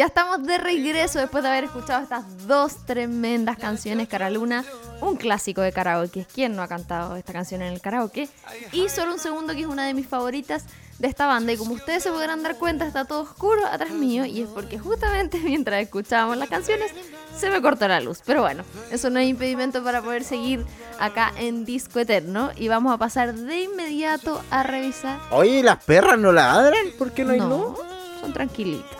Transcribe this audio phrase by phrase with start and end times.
[0.00, 4.64] Ya estamos de regreso después de haber escuchado estas dos tremendas canciones, Cara Luna,
[5.02, 6.26] un clásico de karaoke.
[6.34, 8.26] ¿Quién no ha cantado esta canción en el karaoke?
[8.72, 10.64] Y solo un segundo, que es una de mis favoritas
[10.98, 11.52] de esta banda.
[11.52, 14.24] Y como ustedes se podrán dar cuenta, está todo oscuro atrás mío.
[14.24, 16.90] Y es porque justamente mientras escuchábamos las canciones,
[17.38, 18.22] se me cortó la luz.
[18.24, 20.64] Pero bueno, eso no es impedimento para poder seguir
[20.98, 22.52] acá en Disco Eterno.
[22.56, 25.20] Y vamos a pasar de inmediato a revisar.
[25.30, 26.86] Oye, ¿las perras no ladran?
[26.96, 27.78] ¿Por qué no hay luz?
[28.22, 28.99] Son tranquilitas.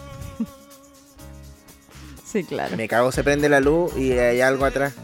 [2.30, 2.76] Sí, claro.
[2.76, 4.94] Me cago, se prende la luz y hay algo atrás.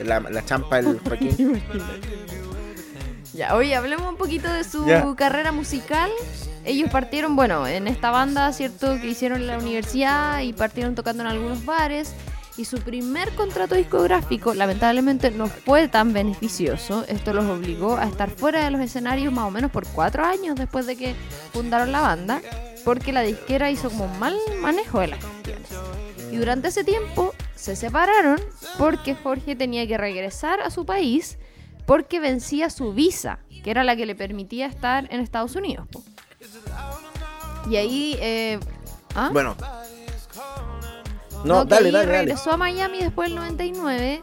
[0.00, 1.62] La, la champa del Joaquín.
[3.34, 4.84] ya, oye, hablemos un poquito de su
[5.16, 6.10] carrera musical.
[6.64, 8.98] Ellos partieron, bueno, en esta banda, ¿cierto?
[9.00, 12.12] Que hicieron en la universidad y partieron tocando en algunos bares.
[12.56, 17.04] Y su primer contrato discográfico, lamentablemente, no fue tan beneficioso.
[17.08, 20.56] Esto los obligó a estar fuera de los escenarios más o menos por cuatro años
[20.56, 21.14] después de que
[21.54, 22.42] fundaron la banda,
[22.84, 25.68] porque la disquera hizo como mal manejo de las canciones.
[26.30, 28.40] Y durante ese tiempo se separaron
[28.78, 31.38] porque Jorge tenía que regresar a su país
[31.86, 35.88] porque vencía su visa, que era la que le permitía estar en Estados Unidos.
[37.68, 38.16] Y ahí...
[38.20, 38.60] Eh,
[39.14, 39.30] ¿ah?
[39.32, 39.56] Bueno.
[41.44, 44.20] No, dale, dale, regresó a Miami después del 99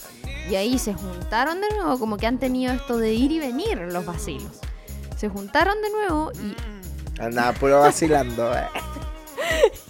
[0.50, 3.78] y ahí se juntaron de nuevo, como que han tenido esto de ir y venir
[3.80, 4.62] los vacilos.
[5.17, 6.56] Se juntaron de nuevo y...
[7.20, 8.67] Andaba puro vacilando, eh.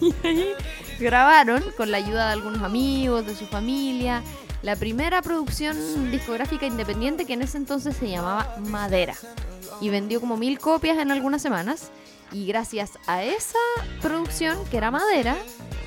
[0.00, 0.54] y ahí
[0.98, 4.22] grabaron con la ayuda de algunos amigos, de su familia,
[4.62, 9.14] la primera producción discográfica independiente que en ese entonces se llamaba Madera.
[9.80, 11.90] Y vendió como mil copias en algunas semanas.
[12.32, 13.58] Y gracias a esa
[14.02, 15.36] producción, que era Madera,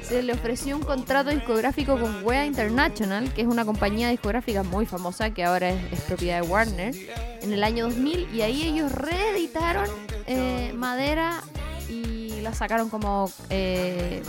[0.01, 4.85] se le ofreció un contrato discográfico con Wea International, que es una compañía discográfica muy
[4.85, 6.95] famosa que ahora es, propiedad de Warner,
[7.41, 8.29] en el año 2000.
[8.33, 9.87] Y ahí ellos reeditaron
[10.25, 11.43] eh, Madera
[12.41, 14.21] la sacaron como eh,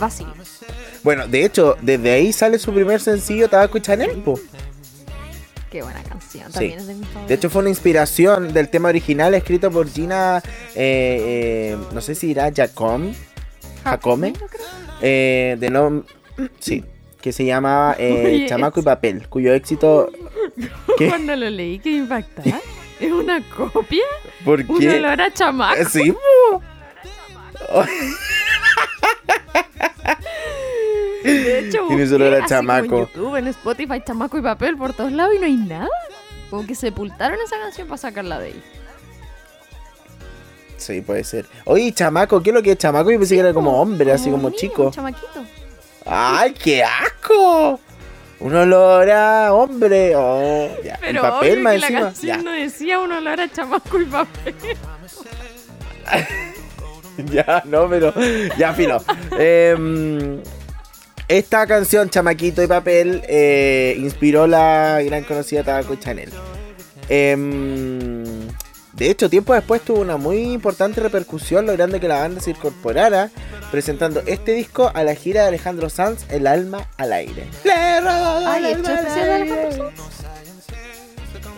[1.03, 4.23] Bueno, de hecho, desde ahí sale su primer sencillo, Tabaco y Chanel,
[5.71, 9.33] Qué buena canción, también es de mi De hecho, fue una inspiración del tema original
[9.33, 10.37] escrito por Gina,
[10.75, 13.15] eh, eh, no sé si dirá Jacome,
[13.83, 14.33] Jacome,
[15.01, 16.05] eh, de no,
[16.59, 16.85] sí,
[17.19, 17.97] que se llamaba
[18.47, 20.11] Chamaco y Papel, cuyo éxito...
[21.09, 22.43] Cuando lo leí, que impacta.
[22.99, 24.03] ¿Es una copia?
[24.45, 24.71] ¿Por qué?
[24.71, 25.89] Un olor a chamaco.
[25.89, 26.13] Sí,
[31.23, 32.83] de hecho, Tiene solo era chamaco.
[32.95, 35.89] en YouTube, en Spotify, chamaco y papel por todos lados y no hay nada.
[36.49, 38.63] Como que sepultaron esa canción para sacarla de ahí.
[40.77, 41.45] Sí, puede ser.
[41.65, 43.09] Oye, chamaco, ¿qué es lo que es chamaco?
[43.09, 44.91] Yo pensé que era como hombre, así como chico.
[44.91, 45.45] chamaquito.
[46.05, 47.79] ¡Ay, qué asco!
[48.41, 50.13] Un olor a hombre.
[50.17, 50.97] Oh, ya.
[50.99, 54.55] Pero papel más la canción no decía un olor a chamaco y papel.
[57.31, 58.13] ya, no, pero.
[58.57, 59.03] Ya, filo.
[59.37, 60.41] Em,
[61.27, 66.31] esta canción, Chamaquito y Papel, eh, inspiró la gran conocida Tabaco Chanel.
[67.09, 68.23] Em,
[68.93, 73.31] de hecho, tiempo después tuvo una muy importante repercusión, logrando que la banda se incorporara,
[73.71, 77.47] presentando este disco a la gira de Alejandro Sanz, El alma al aire.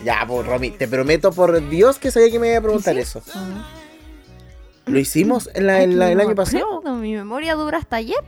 [0.04, 3.22] Ya, pues Romy, te prometo por Dios que sabía que me iba a preguntar eso.
[4.86, 6.80] ¿Lo hicimos en la, el año pasado?
[6.94, 8.22] Mi memoria dura hasta ayer.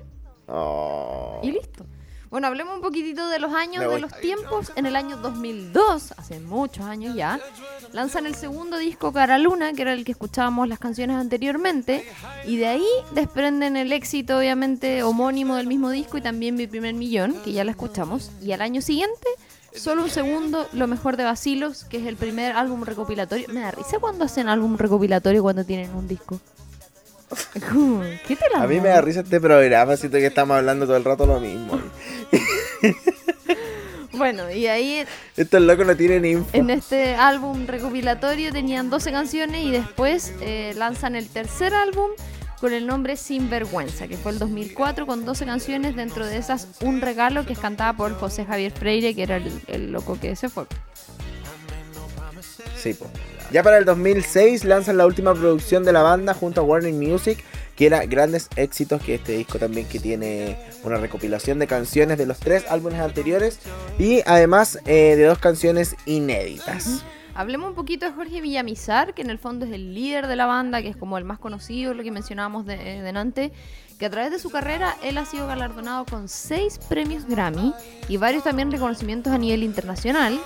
[0.48, 1.38] Oh.
[1.42, 1.86] Y listo.
[2.30, 4.72] Bueno, hablemos un poquitito de los años, de los tiempos.
[4.76, 7.40] En el año 2002, hace muchos años ya,
[7.92, 12.04] lanzan el segundo disco Cara Luna, que era el que escuchábamos las canciones anteriormente.
[12.44, 16.94] Y de ahí desprenden el éxito, obviamente, homónimo del mismo disco y también Mi Primer
[16.94, 18.30] Millón, que ya la escuchamos.
[18.42, 19.28] Y al año siguiente
[19.74, 23.46] Solo un segundo, lo mejor de Basilos, que es el primer álbum recopilatorio.
[23.48, 26.40] Me da risa cuando hacen álbum recopilatorio cuando tienen un disco.
[28.26, 30.96] ¿Qué te la A mí me da risa este programa, siento que estamos hablando todo
[30.96, 31.78] el rato lo mismo.
[34.12, 35.04] bueno, y ahí...
[35.36, 36.48] Estos locos no tienen info.
[36.54, 42.10] En este álbum recopilatorio tenían 12 canciones y después eh, lanzan el tercer álbum
[42.60, 47.00] con el nombre Sinvergüenza, que fue el 2004 con 12 canciones, dentro de esas Un
[47.00, 50.64] Regalo, que es cantada por José Javier Freire, que era el, loco que se fue.
[52.76, 53.10] Sí, pues.
[53.50, 57.42] Ya para el 2006 lanzan la última producción de la banda junto a Warner Music,
[57.76, 62.26] que era grandes éxitos, que este disco también que tiene una recopilación de canciones de
[62.26, 63.58] los tres álbumes anteriores
[63.98, 67.02] y además eh, de dos canciones inéditas.
[67.38, 70.46] Hablemos un poquito de Jorge Villamizar, que en el fondo es el líder de la
[70.46, 73.52] banda, que es como el más conocido, lo que mencionábamos de, eh,
[73.96, 77.74] que a través de su carrera él ha sido galardonado con seis premios Grammy
[78.08, 80.36] y varios también reconocimientos a nivel internacional.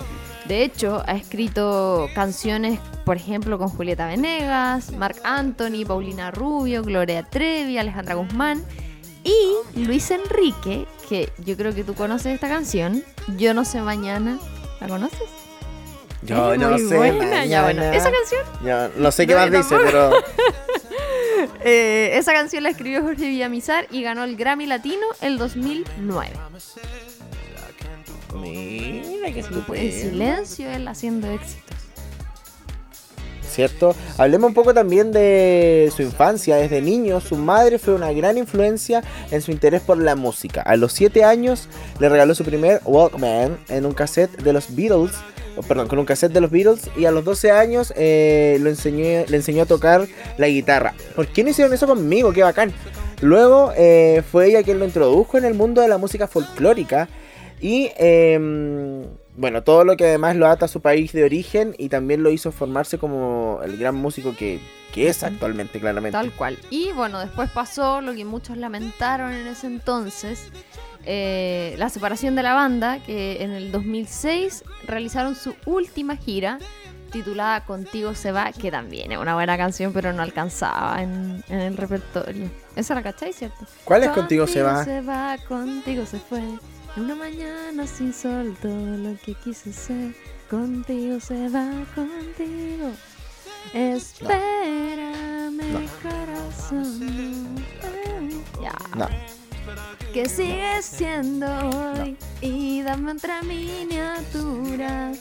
[0.47, 7.23] De hecho, ha escrito canciones, por ejemplo, con Julieta Venegas, Marc Anthony, Paulina Rubio, Gloria
[7.23, 8.63] Trevi, Alejandra Guzmán
[9.25, 13.03] Y Luis Enrique, que yo creo que tú conoces esta canción,
[13.39, 14.39] Yo no sé mañana.
[14.79, 15.42] ¿La conoces?
[16.23, 16.97] Yo no sé.
[16.97, 17.45] Buena.
[17.45, 18.43] Ya, bueno, esa canción.
[18.65, 20.13] Ya, no sé qué más dice, pero.
[21.65, 26.31] eh, esa canción la escribió Jorge Villamizar y ganó el Grammy Latino el 2009.
[28.35, 31.77] Mira que En silencio él haciendo éxitos.
[33.43, 33.95] ¿Cierto?
[34.17, 36.57] Hablemos un poco también de su infancia.
[36.57, 40.63] Desde niño, su madre fue una gran influencia en su interés por la música.
[40.63, 45.13] A los 7 años le regaló su primer Walkman en un cassette de los Beatles
[45.67, 49.27] perdón, con un cassette de los Beatles y a los 12 años eh, lo enseñé,
[49.29, 50.07] le enseñó a tocar
[50.39, 50.95] la guitarra.
[51.15, 52.33] ¿Por qué no hicieron eso conmigo?
[52.33, 52.73] ¡Qué bacán!
[53.21, 57.09] Luego eh, fue ella quien lo introdujo en el mundo de la música folclórica
[57.61, 59.05] y em,
[59.37, 62.31] bueno, todo lo que además lo ata a su país de origen y también lo
[62.31, 64.59] hizo formarse como el gran músico que,
[64.93, 66.19] que es actualmente, claramente.
[66.19, 66.59] Tal cual.
[66.71, 70.49] Y bueno, después pasó lo que muchos lamentaron en ese entonces,
[71.05, 76.59] eh, la separación de la banda, que en el 2006 realizaron su última gira
[77.13, 81.77] titulada Contigo se va, que también es una buena canción, pero no alcanzaba en, el
[81.77, 82.51] repertorio.
[82.75, 83.67] Esa la cacháis, ¿cierto?
[83.85, 84.85] ¿Cuál es Contigo, se va?
[84.85, 86.43] se va, contigo se fue.
[86.97, 90.15] Una mañana sin sol, todo lo que quise ser.
[90.51, 92.91] Contigo se va, contigo.
[93.73, 95.61] Espérame,
[96.03, 97.57] corazón.
[98.61, 98.75] Ya.
[98.97, 99.42] No
[100.13, 105.13] que sigue siendo hoy y dame otra miniatura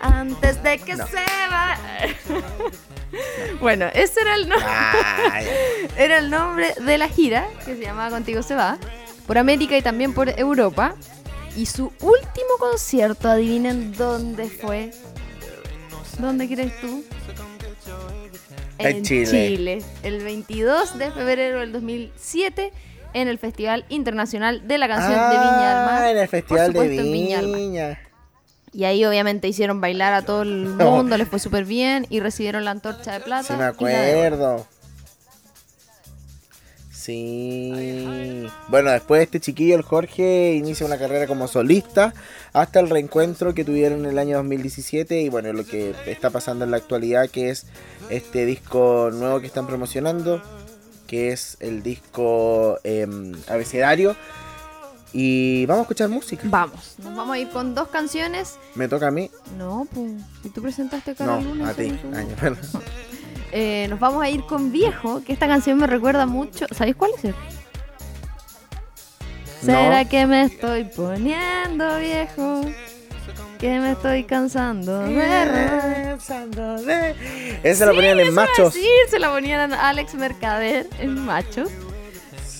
[0.00, 1.76] antes de que se va.
[3.60, 4.68] bueno, ese era el nombre.
[5.96, 8.78] era el nombre de la gira que se llamaba Contigo se va
[9.26, 10.94] por América y también por Europa.
[11.56, 14.92] Y su último concierto, adivinen dónde fue.
[16.18, 17.04] ¿Dónde crees tú?
[18.78, 19.26] En, Chile.
[19.30, 19.82] Chile.
[20.02, 22.72] El 22 de febrero del 2007
[23.14, 26.02] en el Festival Internacional de la Canción de Viña del Mar.
[26.02, 28.00] Ah, en el Festival de Viña.
[28.72, 32.64] Y ahí obviamente hicieron bailar a todo el mundo, les fue súper bien y recibieron
[32.64, 33.48] la antorcha de plata.
[33.48, 34.66] Sí, me acuerdo.
[37.00, 38.46] Sí.
[38.68, 42.12] Bueno, después este chiquillo, el Jorge, inicia una carrera como solista
[42.52, 46.66] hasta el reencuentro que tuvieron en el año 2017 y bueno, lo que está pasando
[46.66, 47.66] en la actualidad que es
[48.10, 50.42] este disco nuevo que están promocionando
[51.10, 53.04] que es el disco eh,
[53.48, 54.14] abecedario.
[55.12, 56.44] Y vamos a escuchar música.
[56.44, 58.60] Vamos, nos vamos a ir con dos canciones.
[58.76, 59.28] ¿Me toca a mí?
[59.58, 60.12] No, pues.
[60.44, 61.98] ¿Y tú presentaste Cara no, A ti.
[63.52, 66.66] eh, nos vamos a ir con Viejo, que esta canción me recuerda mucho.
[66.70, 67.34] ¿Sabéis cuál es?
[69.62, 72.62] ¿Será que me estoy poniendo viejo?
[73.60, 76.16] Que me estoy cansando de
[77.62, 78.72] Esa la ponían en Machos.
[78.72, 81.68] Sí, se la ponían a Alex Mercader en Machos.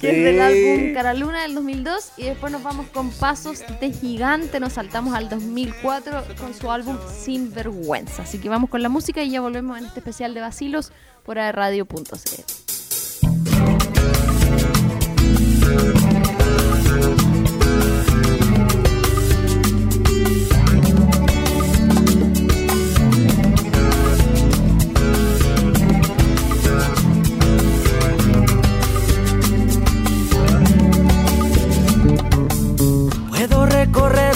[0.00, 2.12] Que es del álbum Caraluna del 2002.
[2.19, 4.61] Y después nos vamos con Pasos de Gigante.
[4.61, 8.23] Nos saltamos al 2004 con su álbum Sin Vergüenza.
[8.23, 10.93] Así que vamos con la música y ya volvemos en este especial de Basilos
[11.25, 12.11] por radio.cl.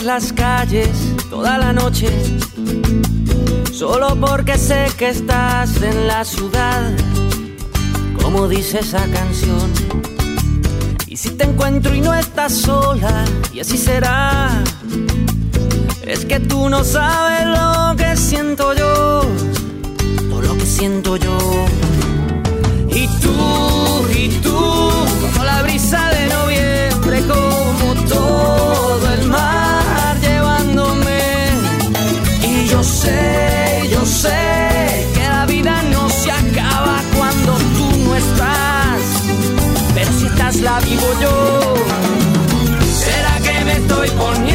[0.05, 0.91] las calles
[1.31, 2.09] toda la noche,
[3.73, 6.93] solo porque sé que estás en la ciudad,
[8.21, 9.73] como dice esa canción.
[11.07, 14.51] Y si te encuentro y no estás sola, y así será,
[16.03, 19.23] es que tú no sabes lo que siento yo,
[20.35, 21.39] o lo que siento yo.
[22.91, 24.91] Y tú, y tú,
[25.23, 26.14] como la brisa
[34.25, 39.01] sé, que la vida no se acaba cuando tú no estás.
[39.95, 41.75] Pero si estás la vivo yo.
[43.05, 44.54] ¿Será que me estoy poniendo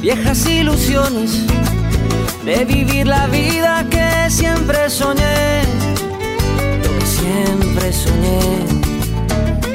[0.00, 1.32] viejas ilusiones
[2.44, 5.62] de vivir la vida que siempre soñé,
[6.80, 8.38] lo que siempre soñé.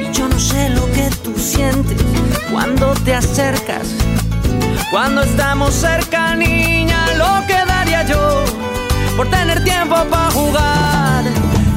[0.00, 2.00] Y yo no sé lo que tú sientes
[2.50, 3.88] cuando te acercas,
[4.90, 8.42] cuando estamos cerca, niña, lo que daría yo
[9.18, 11.24] por tener tiempo para jugar.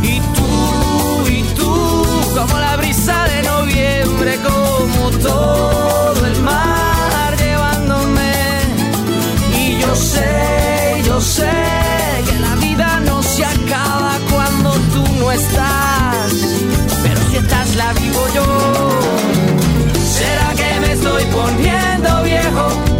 [0.02, 2.06] Y tú, y tú,
[2.38, 6.13] como la brisa de noviembre, como todo
[11.14, 11.52] yo sé
[12.28, 16.34] que la vida no se acaba cuando tú no estás.
[17.04, 18.46] Pero si estás, la vivo yo.
[20.18, 22.93] ¿Será que me estoy poniendo viejo?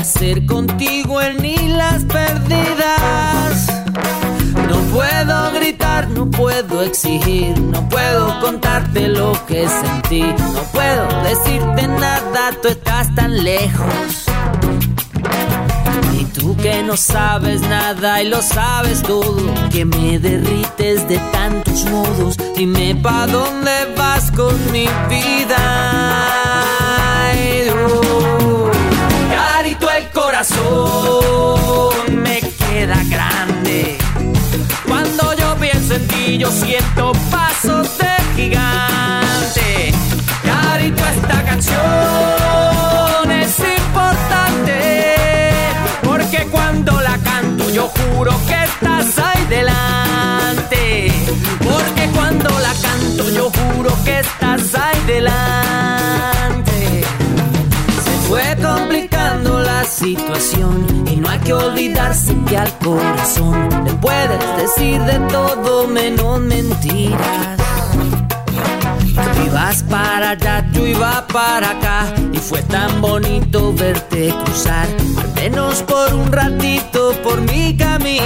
[0.00, 3.66] Hacer contigo en ni las perdidas.
[4.68, 11.88] No puedo gritar, no puedo exigir, no puedo contarte lo que sentí, no puedo decirte
[11.88, 14.26] nada, tú estás tan lejos.
[16.18, 21.84] Y tú que no sabes nada y lo sabes todo, que me derrites de tantos
[21.86, 26.79] modos, dime pa' dónde vas con mi vida.
[32.10, 33.98] Me queda grande.
[34.88, 39.92] Cuando yo pienso en ti, yo siento pasos de gigante.
[40.42, 45.42] Carito, esta canción es importante.
[46.02, 51.12] Porque cuando la canto, yo juro que estás ahí delante.
[51.58, 55.49] Porque cuando la canto, yo juro que estás ahí delante.
[60.00, 66.40] situación y no hay que olvidarse que al corazón le puedes decir de todo menos
[66.40, 67.58] mentiras.
[69.34, 74.88] Tú ibas para allá, yo iba para acá y fue tan bonito verte cruzar,
[75.18, 78.24] al menos por un ratito por mi camino.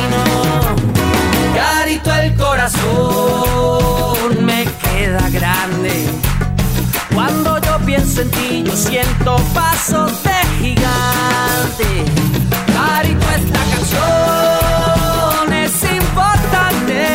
[1.57, 2.85] Carito el corazón
[4.47, 6.07] me queda grande
[7.13, 7.64] cuando
[7.95, 12.05] pienso en ti, yo siento pasos de gigante.
[12.73, 17.07] Carito, esta canción es importante.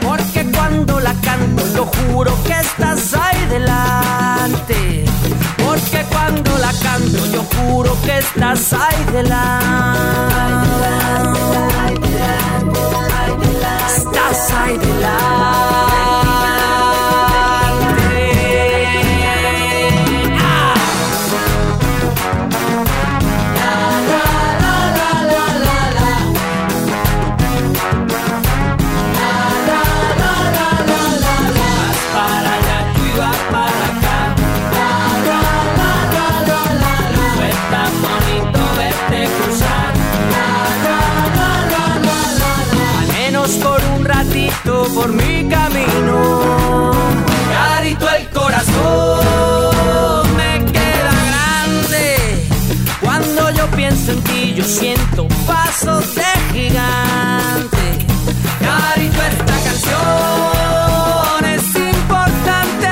[0.00, 5.04] Porque cuando la canto, yo juro que estás ahí delante.
[5.58, 10.78] Porque cuando la canto, yo juro que estás ahí delante.
[13.96, 15.87] Estás ahí delante.
[54.68, 56.22] Siento pasos de
[56.52, 58.06] gigante.
[58.60, 62.88] Carito, esta canción es importante.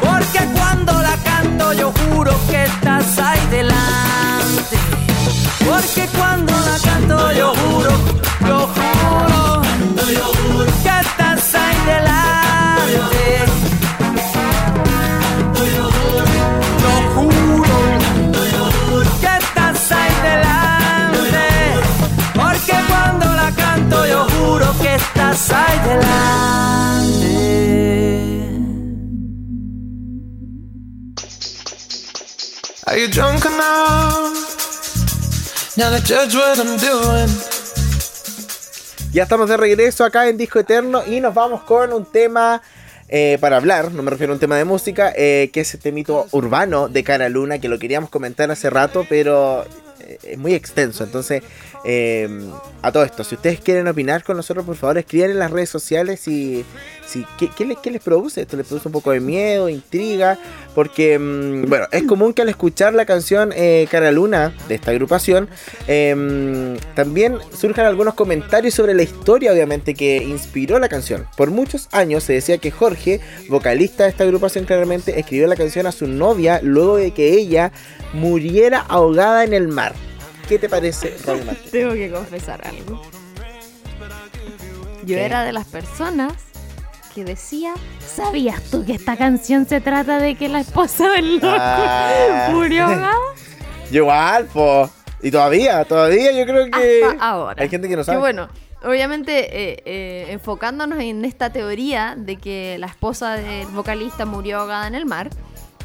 [0.00, 4.76] Porque cuando la canto, yo juro que estás ahí delante.
[5.64, 6.31] Porque cuando
[39.12, 42.62] Ya estamos de regreso acá en Disco Eterno y nos vamos con un tema
[43.08, 45.90] eh, para hablar, no me refiero a un tema de música, eh, que es este
[45.90, 49.64] mito urbano de Cara Luna, que lo queríamos comentar hace rato, pero
[50.22, 51.04] es muy extenso.
[51.04, 51.42] Entonces,
[52.82, 55.70] a todo esto, si ustedes quieren opinar con nosotros, por favor, escriban en las redes
[55.70, 56.64] sociales y
[57.06, 58.56] si, ¿qué, les, les, produce esto?
[58.56, 60.38] ¿Les produce un poco de miedo, intriga?
[60.74, 63.52] Porque, mm, bueno, es común que al escuchar la canción
[63.90, 65.48] Cara Luna de esta agrupación,
[65.86, 71.26] em, también surjan algunos comentarios sobre la historia, obviamente, que inspiró la canción.
[71.36, 75.86] Por muchos años se decía que Jorge, vocalista de esta agrupación, claramente escribió la canción
[75.86, 77.72] a su novia luego de que ella
[78.12, 79.94] muriera ahogada en el mar.
[80.52, 81.08] ¿Qué te parece,
[81.72, 83.00] Tengo que confesar algo.
[85.02, 86.34] Yo era de las personas
[87.14, 87.72] que decía,
[88.06, 92.50] ¿sabías tú que esta canción se trata de que la esposa del loco ah.
[92.52, 93.16] murió ahogada?
[93.90, 94.90] Igual, po.
[95.22, 97.62] Y todavía, todavía yo creo que ahora.
[97.62, 98.16] hay gente que no sabe.
[98.16, 98.50] Que bueno,
[98.84, 104.86] obviamente eh, eh, enfocándonos en esta teoría de que la esposa del vocalista murió ahogada
[104.86, 105.30] en el mar,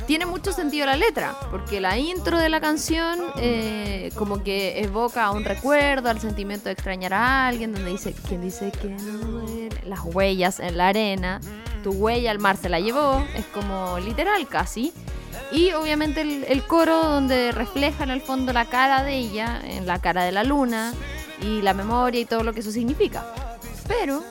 [0.07, 5.29] tiene mucho sentido la letra, porque la intro de la canción eh, como que evoca
[5.31, 9.45] un recuerdo, al sentimiento de extrañar a alguien, donde dice, quien dice que no
[9.83, 11.41] las huellas en la arena,
[11.83, 14.93] tu huella al mar se la llevó, es como literal casi.
[15.51, 19.99] Y obviamente el, coro donde refleja en el fondo la cara de ella, en la
[19.99, 20.93] cara de la luna,
[21.41, 23.25] y la memoria y todo lo que eso significa.
[23.87, 24.23] Pero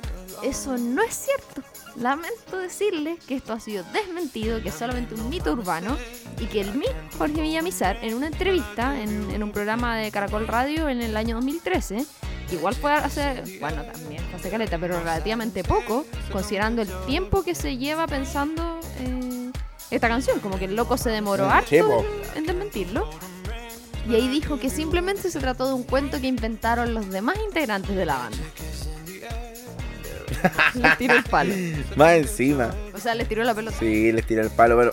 [0.43, 1.63] eso no es cierto.
[1.99, 5.97] Lamento decirles que esto ha sido desmentido, que es solamente un mito urbano
[6.39, 10.89] y que el mismo Jorge Villamizar, en una entrevista en, un programa de Caracol Radio
[10.91, 12.05] en el año 2013,
[12.53, 17.79] igual fue hace, bueno, también hace caleta, pero relativamente poco, considerando el tiempo que se
[17.79, 19.51] lleva pensando eh,
[19.91, 22.05] esta canción, como que el loco se demoró harto
[22.35, 23.09] en desmentirlo.
[24.09, 27.97] Y ahí dijo que simplemente se trató de un cuento que inventaron los demás integrantes
[27.97, 28.39] de la banda.
[30.75, 31.55] les tiró el palo.
[31.97, 32.75] Más encima.
[32.95, 33.77] O sea, les tiró la pelota.
[33.79, 34.91] Sí, les tiró el palo, pero.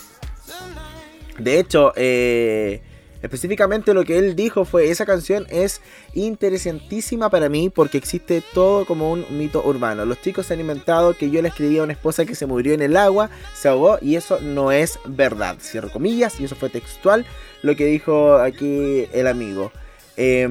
[1.37, 2.81] De hecho, eh,
[3.21, 5.81] específicamente lo que él dijo fue: esa canción es
[6.13, 10.05] interesantísima para mí porque existe todo como un mito urbano.
[10.05, 12.73] Los chicos se han inventado que yo le escribí a una esposa que se murió
[12.73, 15.57] en el agua, se ahogó y eso no es verdad.
[15.59, 17.25] Cierro comillas, y eso fue textual
[17.63, 19.71] lo que dijo aquí el amigo.
[20.15, 20.47] Eh,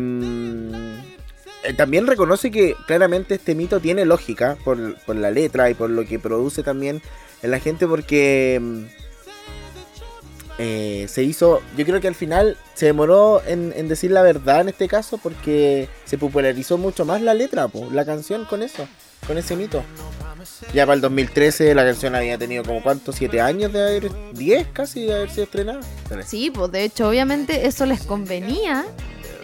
[1.76, 4.78] también reconoce que claramente este mito tiene lógica por,
[5.14, 7.00] la letra y por lo que produce también
[7.42, 8.84] en la gente porque mm,
[10.58, 14.68] eh, se hizo, yo creo que al final se demoró en, decir la verdad en
[14.70, 18.86] este caso porque se popularizó mucho más la letra, la canción con eso,
[19.26, 19.82] con ese mito.
[20.74, 24.66] Ya para el 2013 la canción había tenido como cuántos, siete años de haber, diez
[24.72, 25.80] casi de haber sido estrenada.
[26.26, 28.84] Sí, pues de hecho obviamente eso les convenía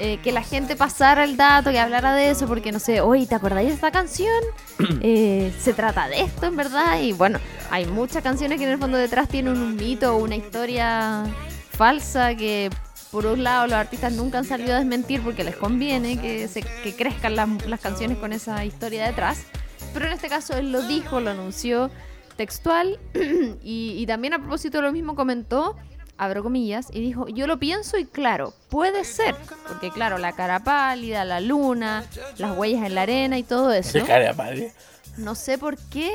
[0.00, 3.26] eh, que la gente pasara el dato, que hablara de eso, porque no sé, oye,
[3.26, 4.42] ¿te acordáis de esta canción?
[5.00, 7.00] Eh, se trata de esto, en verdad.
[7.00, 7.38] Y bueno,
[7.70, 11.24] hay muchas canciones que en el fondo detrás tienen un mito o una historia
[11.70, 12.70] falsa que
[13.10, 16.62] por un lado los artistas nunca han salido a desmentir porque les conviene que, se,
[16.62, 19.44] que crezcan las, las canciones con esa historia detrás.
[19.92, 21.90] Pero en este caso él lo dijo, lo anunció
[22.36, 22.98] textual
[23.62, 25.76] y, y también a propósito de lo mismo comentó
[26.18, 29.34] abro comillas, y dijo, yo lo pienso y claro, puede ser,
[29.66, 32.04] porque claro, la cara pálida, la luna,
[32.36, 33.98] las huellas en la arena y todo eso.
[34.06, 34.70] cara pálida?
[35.16, 36.12] No sé por qué,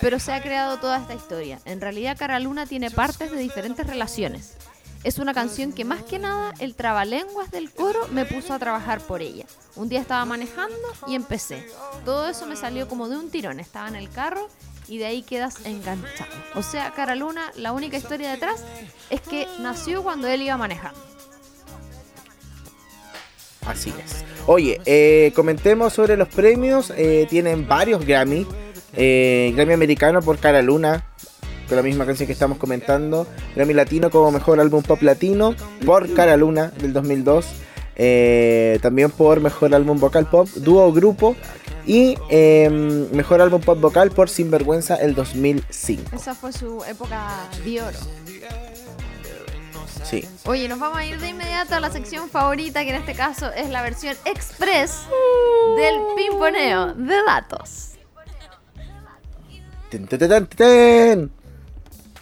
[0.00, 1.58] pero se ha creado toda esta historia.
[1.64, 4.54] En realidad Cara Luna tiene partes de diferentes relaciones.
[5.02, 9.00] Es una canción que más que nada el trabalenguas del coro me puso a trabajar
[9.00, 9.46] por ella.
[9.74, 10.76] Un día estaba manejando
[11.06, 11.66] y empecé.
[12.04, 13.60] Todo eso me salió como de un tirón.
[13.60, 14.48] Estaba en el carro
[14.90, 16.32] y de ahí quedas enganchado.
[16.54, 18.64] O sea, Cara Luna, la única historia detrás
[19.08, 20.98] es que nació cuando él iba manejando.
[23.64, 24.24] Así es.
[24.46, 26.92] Oye, eh, comentemos sobre los premios.
[26.96, 28.46] Eh, tienen varios Grammy.
[28.94, 31.06] Eh, Grammy americano por Cara Luna,
[31.68, 33.28] con la misma canción que estamos comentando.
[33.54, 35.54] Grammy latino como mejor álbum pop latino
[35.86, 37.46] por Cara Luna del 2002.
[38.80, 41.36] También por mejor álbum vocal pop, dúo grupo
[41.86, 46.14] y em, mejor álbum pop vocal por Sinvergüenza el 2005.
[46.14, 47.98] Esa fue su época de oro.
[50.04, 50.26] Sí.
[50.44, 53.52] Oye, nos vamos a ir de inmediato a la sección favorita, que en este caso
[53.52, 55.02] es la versión express
[55.76, 57.92] del pimponeo de datos.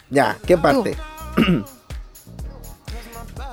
[0.09, 0.97] ya, ¿qué parte?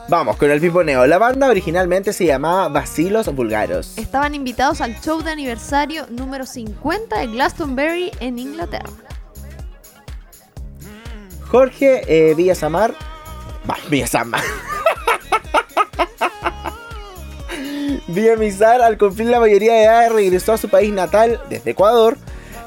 [0.08, 1.04] Vamos con el piponeo.
[1.06, 3.98] La banda originalmente se llamaba Vacilos Vulgaros.
[3.98, 8.88] Estaban invitados al show de aniversario número 50 de Glastonbury en Inglaterra.
[11.48, 12.94] Jorge eh, Villasamar.
[13.64, 14.44] Bah, Villasamar.
[18.06, 22.16] Villamizar, al cumplir la mayoría de edad, regresó a su país natal desde Ecuador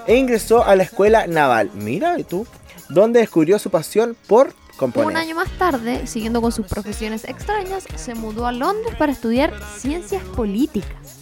[0.08, 1.72] e ingresó a la escuela naval.
[1.74, 2.46] Mira tú,
[2.90, 8.16] donde descubrió su pasión por un año más tarde, siguiendo con sus profesiones extrañas, se
[8.16, 11.20] mudó a Londres para estudiar ciencias políticas.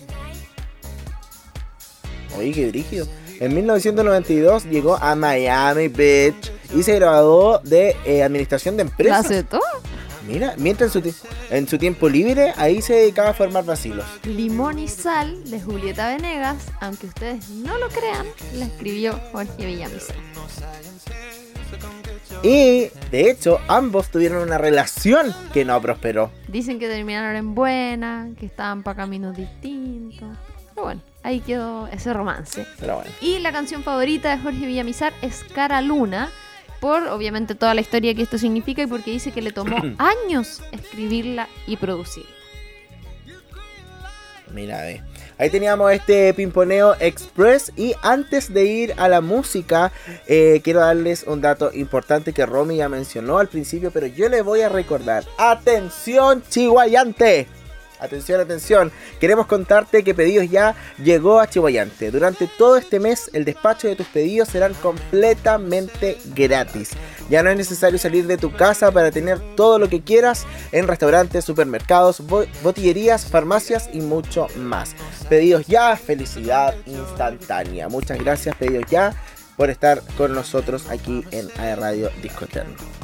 [2.37, 3.07] Oye, qué brígido.
[3.39, 9.25] En 1992 llegó a Miami Beach y se graduó de eh, Administración de Empresas.
[9.25, 9.61] ¿Hace todo?
[10.27, 14.05] Mira, mientras en su, en su, tiempo libre, ahí se dedicaba a formar vacilos.
[14.25, 20.15] Limón y Sal de Julieta Venegas, aunque ustedes no lo crean, la escribió Jorge Villamizar.
[22.43, 26.31] Y de hecho, ambos tuvieron una relación que no prosperó.
[26.47, 30.29] Dicen que terminaron en buena, que estaban para caminos distintos.
[30.69, 32.65] Pero bueno, ahí quedó ese romance.
[32.79, 33.11] Pero bueno.
[33.21, 36.29] Y la canción favorita de Jorge Villamizar es Cara Luna,
[36.79, 40.61] por obviamente toda la historia que esto significa y porque dice que le tomó años
[40.71, 42.29] escribirla y producirla.
[44.53, 45.01] Mira, ve.
[45.37, 49.91] Ahí teníamos este pimponeo express y antes de ir a la música
[50.25, 54.41] eh, quiero darles un dato importante que Romy ya mencionó al principio pero yo le
[54.41, 55.25] voy a recordar.
[55.37, 57.47] Atención chihuayante.
[57.99, 58.91] Atención, atención.
[59.19, 62.11] Queremos contarte que Pedidos Ya llegó a Chihuayante.
[62.11, 66.91] Durante todo este mes, el despacho de tus pedidos serán completamente gratis.
[67.29, 70.87] Ya no es necesario salir de tu casa para tener todo lo que quieras en
[70.87, 72.21] restaurantes, supermercados,
[72.63, 74.95] botillerías, farmacias y mucho más.
[75.27, 77.89] Pedidos Ya, felicidad instantánea.
[77.89, 79.15] Muchas gracias, Pedidos Ya
[79.57, 82.45] por estar con nosotros aquí en AE Radio Disco.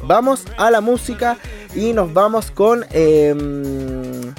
[0.03, 1.37] Vamos a la música
[1.75, 2.85] y nos vamos con...
[2.91, 4.33] Em,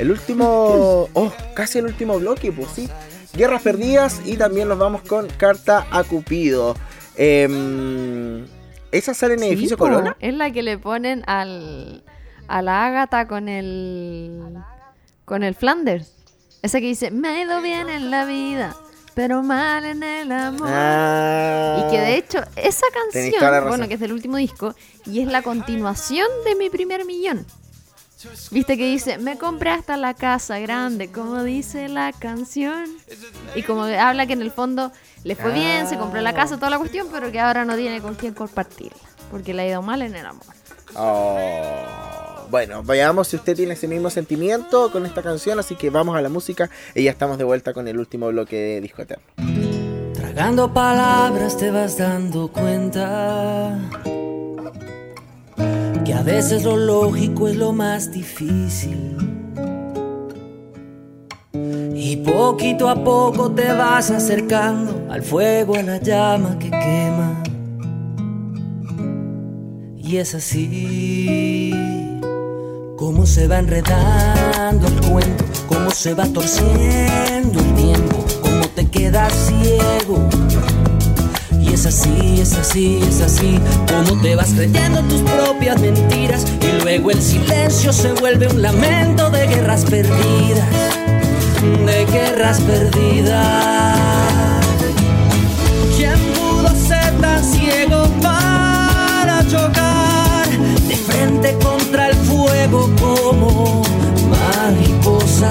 [0.00, 1.08] el último.
[1.12, 2.88] Oh, casi el último bloque, pues sí.
[3.34, 6.74] Guerras perdidas y también nos vamos con Carta a Cupido.
[7.16, 8.44] Eh,
[8.92, 10.16] ¿Esa sale en Edificio Corona?
[10.20, 12.02] Es la que le ponen al,
[12.48, 14.56] a la Ágata con el.
[15.24, 16.12] con el Flanders.
[16.62, 18.74] Esa que dice: Me ha ido bien en la vida,
[19.14, 20.68] pero mal en el amor.
[20.70, 21.84] Ah.
[21.84, 25.42] y que de hecho, esa canción, bueno, que es del último disco, y es la
[25.42, 27.46] continuación de mi primer millón.
[28.50, 32.84] Viste que dice, me compré hasta la casa grande, como dice la canción.
[33.54, 34.92] Y como habla que en el fondo
[35.24, 38.00] le fue bien, se compró la casa, toda la cuestión, pero que ahora no tiene
[38.00, 38.98] con quién compartirla,
[39.30, 40.44] porque le ha ido mal en el amor.
[40.94, 42.46] Oh.
[42.50, 46.20] Bueno, vayamos si usted tiene ese mismo sentimiento con esta canción, así que vamos a
[46.20, 49.24] la música y ya estamos de vuelta con el último bloque de Disco Eterno.
[50.14, 53.78] Tragando palabras te vas dando cuenta
[56.10, 59.16] que a veces lo lógico es lo más difícil.
[61.94, 67.44] Y poquito a poco te vas acercando al fuego, a la llama que quema.
[69.98, 71.72] Y es así
[72.96, 79.32] Cómo se va enredando el cuento, cómo se va torciendo el tiempo, cómo te quedas
[79.32, 80.28] ciego.
[81.80, 87.10] Es así, es así, es así, como te vas creyendo tus propias mentiras y luego
[87.10, 90.68] el silencio se vuelve un lamento de guerras perdidas,
[91.86, 93.96] de guerras perdidas.
[95.96, 100.50] ¿Quién pudo ser tan ciego para chocar
[100.86, 103.82] de frente contra el fuego como
[104.28, 105.50] mariposa?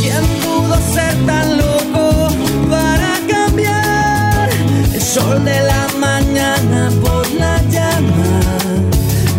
[0.00, 2.28] ¿Quién pudo ser tan loco
[2.70, 3.85] para cambiar
[5.16, 8.32] sol de la mañana por la llama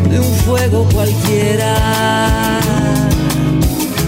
[0.09, 1.73] de un fuego cualquiera?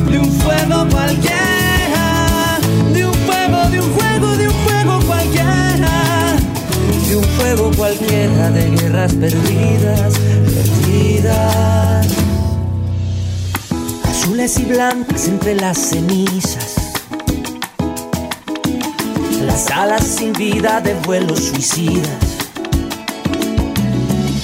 [0.10, 2.58] De un fuego cualquiera,
[2.91, 5.95] de un fuego, de un fuego, de un fuego cualquiera,
[7.08, 10.13] de un fuego cualquiera de guerras perdidas,
[10.55, 12.08] perdidas.
[14.10, 16.88] Azules y blancas entre las cenizas.
[19.49, 22.07] Las alas sin vida de vuelos suicidas.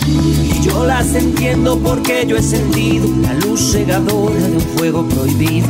[0.08, 5.68] Y yo las entiendo porque yo he sentido la luz cegadora de un fuego prohibido.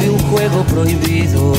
[0.00, 1.52] De un juego prohibido.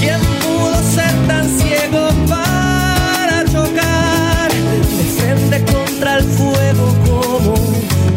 [0.00, 7.54] ¿Quién pudo ser tan ciego para chocar de frente contra el fuego como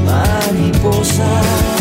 [0.04, 1.79] mariposa?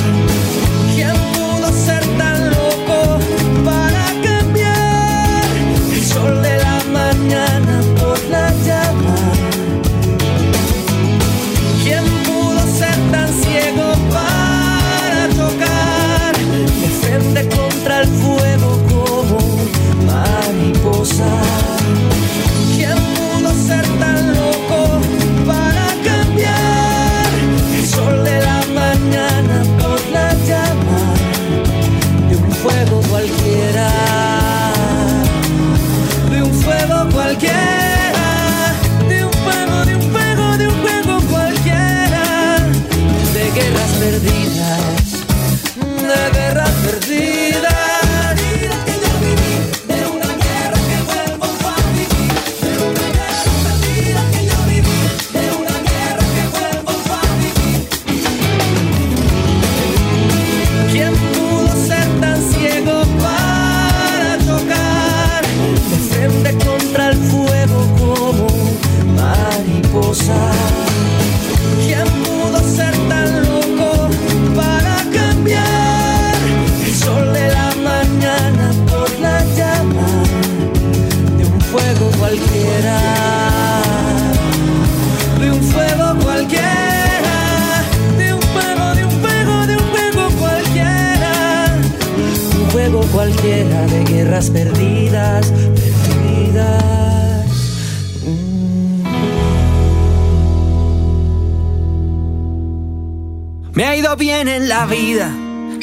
[104.49, 105.31] Bien en la vida,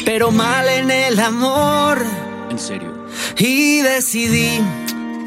[0.05, 2.03] pero mal en el amor.
[2.49, 3.07] En serio.
[3.37, 4.59] Y decidí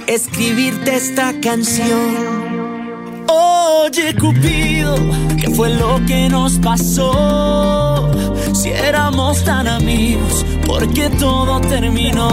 [0.06, 3.26] escribirte esta canción.
[3.28, 4.96] Oye, Cupido,
[5.40, 8.10] ¿qué fue lo que nos pasó?
[8.54, 12.32] Si éramos tan amigos, ¿por qué todo terminó?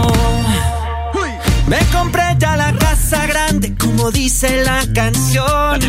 [1.68, 5.80] Me compré ya la casa grande, como dice la canción.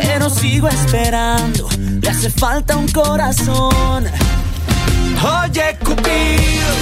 [0.00, 4.04] Pero sigo esperando, le hace falta un corazón.
[5.44, 6.72] Oye, Cupido,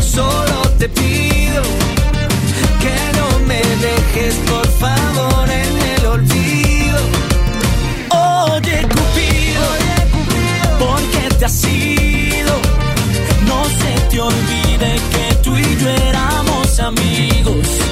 [0.00, 1.62] solo te pido
[2.80, 6.98] que no me dejes, por favor, en el olvido.
[8.10, 9.66] Oye, Cupido,
[10.78, 12.54] ¿por qué te has ido?
[13.46, 17.91] No se te olvide que tú y yo éramos amigos.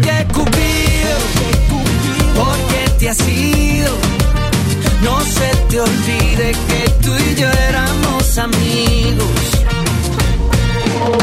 [0.00, 1.16] Oye, Cupido,
[2.36, 3.92] porque te has ido.
[5.02, 9.28] No se te olvide que tú y yo éramos amigos.
[11.04, 11.18] Oh,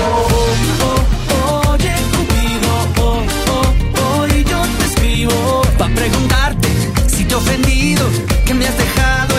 [0.83, 6.67] oh, oye, Cupido, oh, oh, oh, y yo te escribo para preguntarte
[7.07, 8.05] si te he ofendido,
[8.45, 9.34] que me has dejado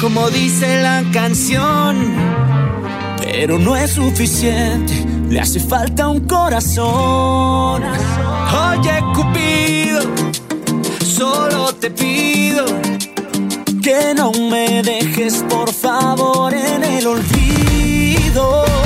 [0.00, 2.14] como dice la canción.
[3.20, 4.92] Pero no es suficiente,
[5.28, 7.82] le hace falta un corazón.
[7.82, 10.02] Oye, Cupido,
[11.04, 12.64] solo te pido
[13.82, 18.81] que no me dejes, por favor, en el olvido.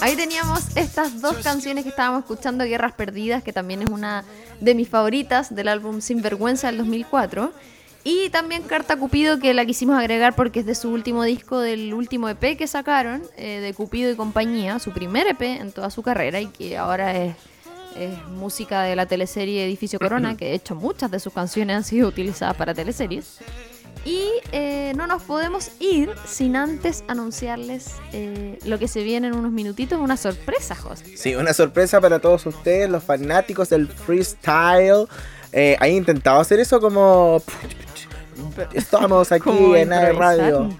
[0.00, 4.24] Ahí teníamos estas dos canciones que estábamos escuchando, Guerras Perdidas, que también es una
[4.58, 7.52] de mis favoritas del álbum Sinvergüenza del 2004.
[8.02, 11.94] Y también Carta Cupido, que la quisimos agregar porque es de su último disco, del
[11.94, 16.02] último EP que sacaron, eh, de Cupido y compañía, su primer EP en toda su
[16.02, 17.36] carrera y que ahora es
[17.96, 21.84] es música de la teleserie Edificio Corona, que de hecho muchas de sus canciones han
[21.84, 23.38] sido utilizadas para teleseries.
[24.04, 29.34] Y eh, no nos podemos ir sin antes anunciarles eh, lo que se viene en
[29.34, 31.16] unos minutitos, una sorpresa, José.
[31.16, 35.06] Sí, una sorpresa para todos ustedes, los fanáticos del freestyle.
[35.52, 37.42] Eh, ¿Han intentado hacer eso como...
[38.72, 40.70] Estamos aquí en la radio.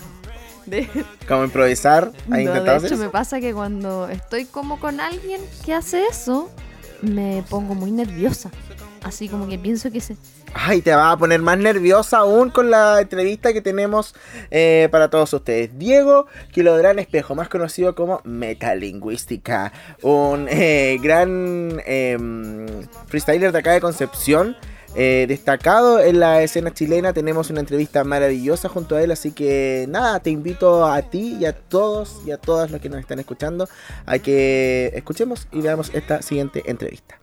[1.27, 2.13] Como improvisar.
[2.31, 6.51] ¿Han intentado de hecho, me pasa que cuando estoy como con alguien que hace eso,
[7.03, 8.51] me pongo muy nerviosa.
[9.03, 10.17] Así como que pienso que se...
[10.55, 14.15] Ay, te va a poner más nerviosa aún con la entrevista que tenemos
[14.51, 15.79] eh, para todos ustedes.
[15.79, 19.73] Diego Kilodrán Espejo, más conocido como Metalingüística.
[20.03, 22.67] Un eh, gran em,
[23.07, 24.57] freestyler de acá de Concepción.
[25.01, 27.13] Eh, destacado en la escena chilena.
[27.13, 31.45] Tenemos una entrevista maravillosa junto a él, así que nada, te invito a ti y
[31.45, 33.69] a todos y a todas los que nos están escuchando
[34.07, 37.21] a que escuchemos y veamos esta siguiente entrevista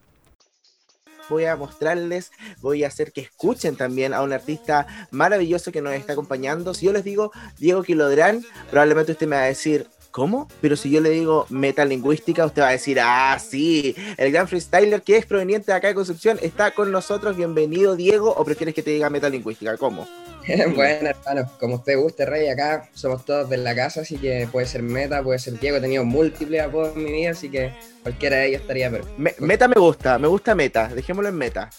[1.30, 5.94] voy a mostrarles, voy a hacer que escuchen también a un artista maravilloso que nos
[5.94, 6.74] está acompañando.
[6.74, 10.48] Si yo les digo Diego Kilodrán, probablemente usted me va a decir, ¿Cómo?
[10.62, 15.02] Pero si yo le digo metalingüística, usted va a decir, ah, sí, el gran freestyler
[15.02, 17.36] que es proveniente de acá de Concepción está con nosotros.
[17.36, 19.76] Bienvenido, Diego, o prefieres que te diga metalingüística?
[19.76, 20.08] ¿Cómo?
[20.74, 24.68] bueno, hermano, como usted guste, Rey, acá somos todos de la casa, así que puede
[24.68, 25.76] ser Meta, puede ser Diego.
[25.76, 29.46] He tenido múltiples apodos en mi vida, así que cualquiera de ellos estaría perfecto.
[29.46, 31.70] meta me gusta, me gusta Meta, dejémoslo en Meta.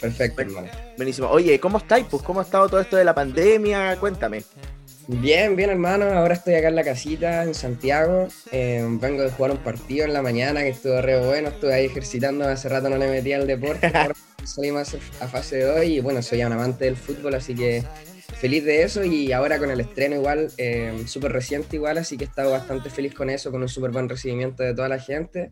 [0.00, 0.66] Perfecto, hermano.
[0.96, 1.28] Buenísimo.
[1.28, 2.06] Oye, ¿cómo estáis?
[2.10, 3.96] Pues, ¿cómo ha estado todo esto de la pandemia?
[4.00, 4.42] Cuéntame.
[5.08, 9.52] Bien, bien hermano, ahora estoy acá en la casita en Santiago, eh, vengo de jugar
[9.52, 12.98] un partido en la mañana que estuvo re bueno, estuve ahí ejercitando, hace rato no
[12.98, 13.92] le metí al deporte,
[14.44, 17.84] salimos a fase 2 y bueno, soy un amante del fútbol, así que
[18.36, 19.04] feliz de eso.
[19.04, 22.90] Y ahora con el estreno igual, eh, súper reciente igual, así que he estado bastante
[22.90, 25.50] feliz con eso, con un súper buen recibimiento de toda la gente.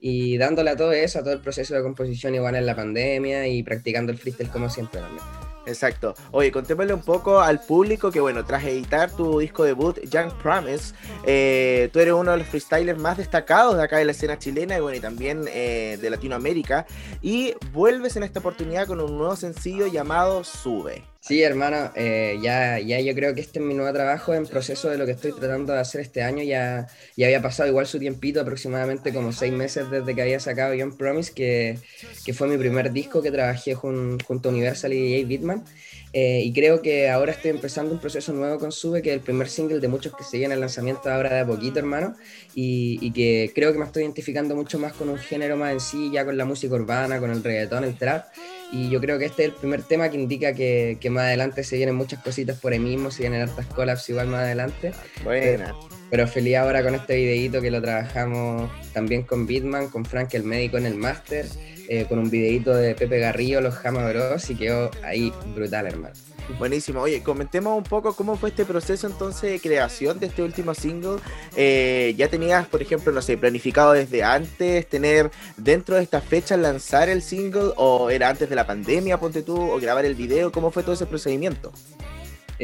[0.00, 3.46] Y dándole a todo eso, a todo el proceso de composición igual en la pandemia
[3.46, 5.51] y practicando el freestyle como siempre también.
[5.66, 6.14] Exacto.
[6.32, 10.94] Oye, contémosle un poco al público que, bueno, tras editar tu disco debut, Young Promise,
[11.24, 14.76] eh, tú eres uno de los freestylers más destacados de acá de la escena chilena
[14.76, 16.86] y, bueno, y también eh, de Latinoamérica.
[17.20, 21.11] Y vuelves en esta oportunidad con un nuevo sencillo llamado Sube.
[21.24, 24.90] Sí, hermano, eh, ya, ya yo creo que este es mi nuevo trabajo en proceso
[24.90, 26.42] de lo que estoy tratando de hacer este año.
[26.42, 30.74] Ya, ya había pasado igual su tiempito, aproximadamente como seis meses desde que había sacado
[30.74, 31.78] Young Promise, que,
[32.24, 35.64] que fue mi primer disco que trabajé junto a Universal y DJ Bitman.
[36.12, 39.22] Eh, y creo que ahora estoy empezando un proceso nuevo con Sube, que es el
[39.22, 42.16] primer single de muchos que siguen el lanzamiento ahora de a poquito, hermano.
[42.52, 45.80] Y, y, que creo que me estoy identificando mucho más con un género más en
[45.80, 48.26] sí, ya con la música urbana, con el reggaetón, el trap.
[48.72, 51.62] Y yo creo que este es el primer tema que indica que, que más adelante
[51.62, 54.92] se vienen muchas cositas por ahí mismo, se vienen hartas collabs igual más adelante.
[55.22, 55.74] Buena.
[56.10, 60.44] Pero, feliz ahora con este videito que lo trabajamos también con Bitman, con Frank el
[60.44, 61.46] médico en el máster.
[61.88, 66.14] Eh, con un videito de Pepe Garrillo, los Jama Bros, y quedó ahí brutal, hermano.
[66.58, 67.00] Buenísimo.
[67.00, 71.16] Oye, comentemos un poco cómo fue este proceso entonces de creación de este último single.
[71.56, 76.56] Eh, ¿Ya tenías, por ejemplo, no sé, planificado desde antes tener dentro de esta fecha
[76.56, 80.52] lanzar el single o era antes de la pandemia, ponte tú, o grabar el video?
[80.52, 81.72] ¿Cómo fue todo ese procedimiento?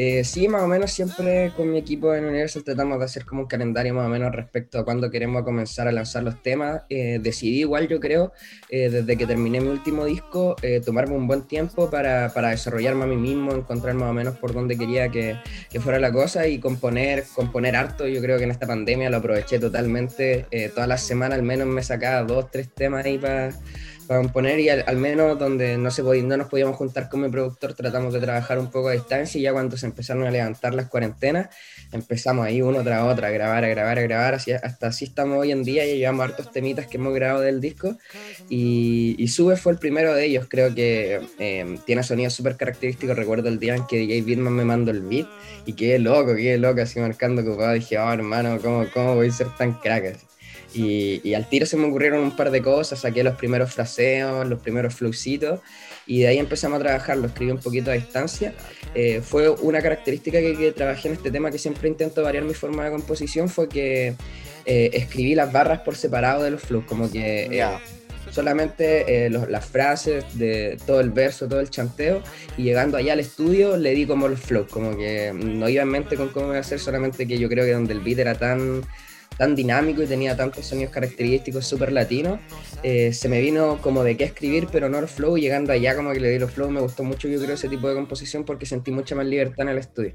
[0.00, 3.40] Eh, sí, más o menos siempre con mi equipo en Universal tratamos de hacer como
[3.42, 6.82] un calendario más o menos respecto a cuándo queremos comenzar a lanzar los temas.
[6.88, 8.32] Eh, decidí igual, yo creo,
[8.70, 10.54] eh, desde que terminé mi último disco,
[10.86, 14.52] tomarme un buen tiempo para, para, desarrollarme a mí mismo, encontrar más o menos por
[14.52, 15.36] dónde quería que,
[15.68, 18.06] que, fuera la cosa y componer, componer harto.
[18.06, 20.46] Yo creo que en esta pandemia lo aproveché totalmente.
[20.76, 23.52] todas las semanas al menos me sacaba dos, tres temas ahí para
[24.08, 27.28] para componer y al, menos donde no, se podía, no nos podíamos juntar con mi
[27.28, 30.74] productor tratamos de trabajar un poco a distancia y ya cuando se empezaron a levantar
[30.74, 31.54] las cuarentenas
[31.92, 35.38] empezamos ahí uno tras otro a grabar, a grabar, a grabar, así, hasta así estamos
[35.38, 37.96] hoy en día y llevamos hartos temitas que hemos grabado del disco
[38.48, 43.50] y, Sube fue el primero de ellos, creo que eh, tiene sonido súper característico, recuerdo
[43.50, 45.28] el día en que DJ Bitman me mandó el beat
[45.66, 49.32] y qué loco, qué loco, así marcando ocupado, dije, oh hermano, ¿cómo, cómo voy a
[49.32, 50.16] ser tan crack?
[50.74, 54.60] Y, al tiro se me ocurrieron un par de cosas, saqué los primeros fraseos, los
[54.60, 55.60] primeros fluxitos,
[56.06, 58.54] y de ahí empezamos a trabajar, lo escribí un poquito a distancia.
[58.94, 62.84] Eh, fue una característica que, trabajé en este tema, que siempre intento variar mi forma
[62.84, 64.14] de composición, fue que
[64.66, 67.46] eh, escribí las barras por separado de los flux, como que...
[67.46, 67.64] Eh,
[68.30, 72.22] solamente las frases de todo el verso, todo el chanteo,
[72.58, 75.88] y llegando allá al estudio le di como los flows, como que no iba en
[75.88, 78.34] mente con cómo iba a ser, solamente que yo creo que donde el beat era
[78.34, 78.82] tan
[79.38, 82.40] tan dinámico y tenía tantos sonidos característicos súper latinos,
[82.82, 86.20] eh, se me vino como de qué escribir, pero no flow, llegando allá como que
[86.20, 88.90] le di los flow, me gustó mucho yo creo ese tipo de composición porque sentí
[88.90, 90.14] mucha más libertad en el estudio.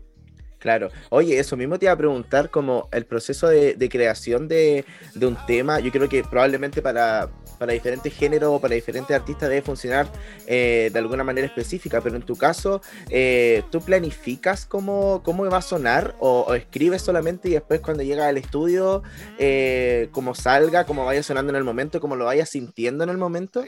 [0.64, 0.92] Claro.
[1.10, 4.86] Oye, eso mismo te iba a preguntar como el proceso de, creación de,
[5.22, 5.82] un tema.
[5.82, 7.30] Yo creo que probablemente para,
[7.68, 10.08] diferentes géneros o para diferentes artistas debe funcionar
[10.48, 15.58] eh, de alguna manera específica, pero en tu caso, eh, ¿tú planificas cómo, cómo va
[15.58, 19.04] a sonar o, escribes solamente y después cuando llega al estudio,
[19.40, 23.18] eh, cómo salga, cómo vaya sonando en el momento, cómo lo vayas sintiendo en el
[23.18, 23.66] momento?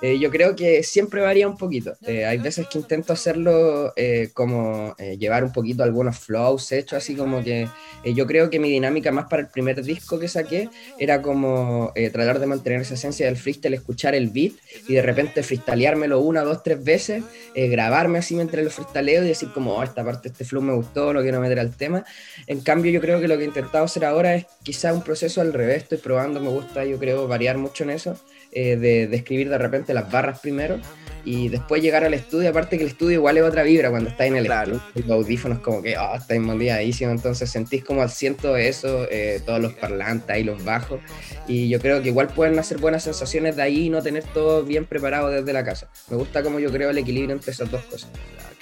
[0.00, 1.96] Eh, yo creo que siempre varía un poquito.
[2.06, 7.14] Eh, hay veces que intento hacerlo eh, como llevar un poquito algunos flows hechos, así
[7.14, 7.68] como que
[8.04, 10.68] yo creo que mi dinámica más para el primer disco que saqué
[10.98, 14.52] era como tratar de mantener esa esencia del freestyle, escuchar el beat
[14.88, 17.24] y de repente freestyleármelo una, dos, tres veces,
[17.54, 21.12] grabarme así mientras lo freestyleo y decir como, oh, esta parte, este flow me gustó,
[21.12, 22.04] lo quiero meter al tema.
[22.46, 25.40] En cambio, yo creo que lo que he intentado hacer ahora es quizá un proceso
[25.40, 28.18] al revés, estoy probando, me gusta, yo creo, variar mucho en eso
[28.52, 30.80] eh, de, escribir de repente las barras primero
[31.24, 34.24] y después llegar al estudio, aparte que el estudio igual es otra vibra cuando está
[34.24, 34.80] en el claro.
[34.94, 40.38] los audífonos como que oh, está entonces sentís como asiento eso, eh, todos los parlantes
[40.38, 41.00] y los bajos,
[41.46, 44.64] y yo creo que igual pueden hacer buenas sensaciones de ahí y no tener todo
[44.64, 45.88] bien preparado desde la casa.
[46.08, 48.10] Me gusta como yo creo el equilibrio entre esas dos cosas.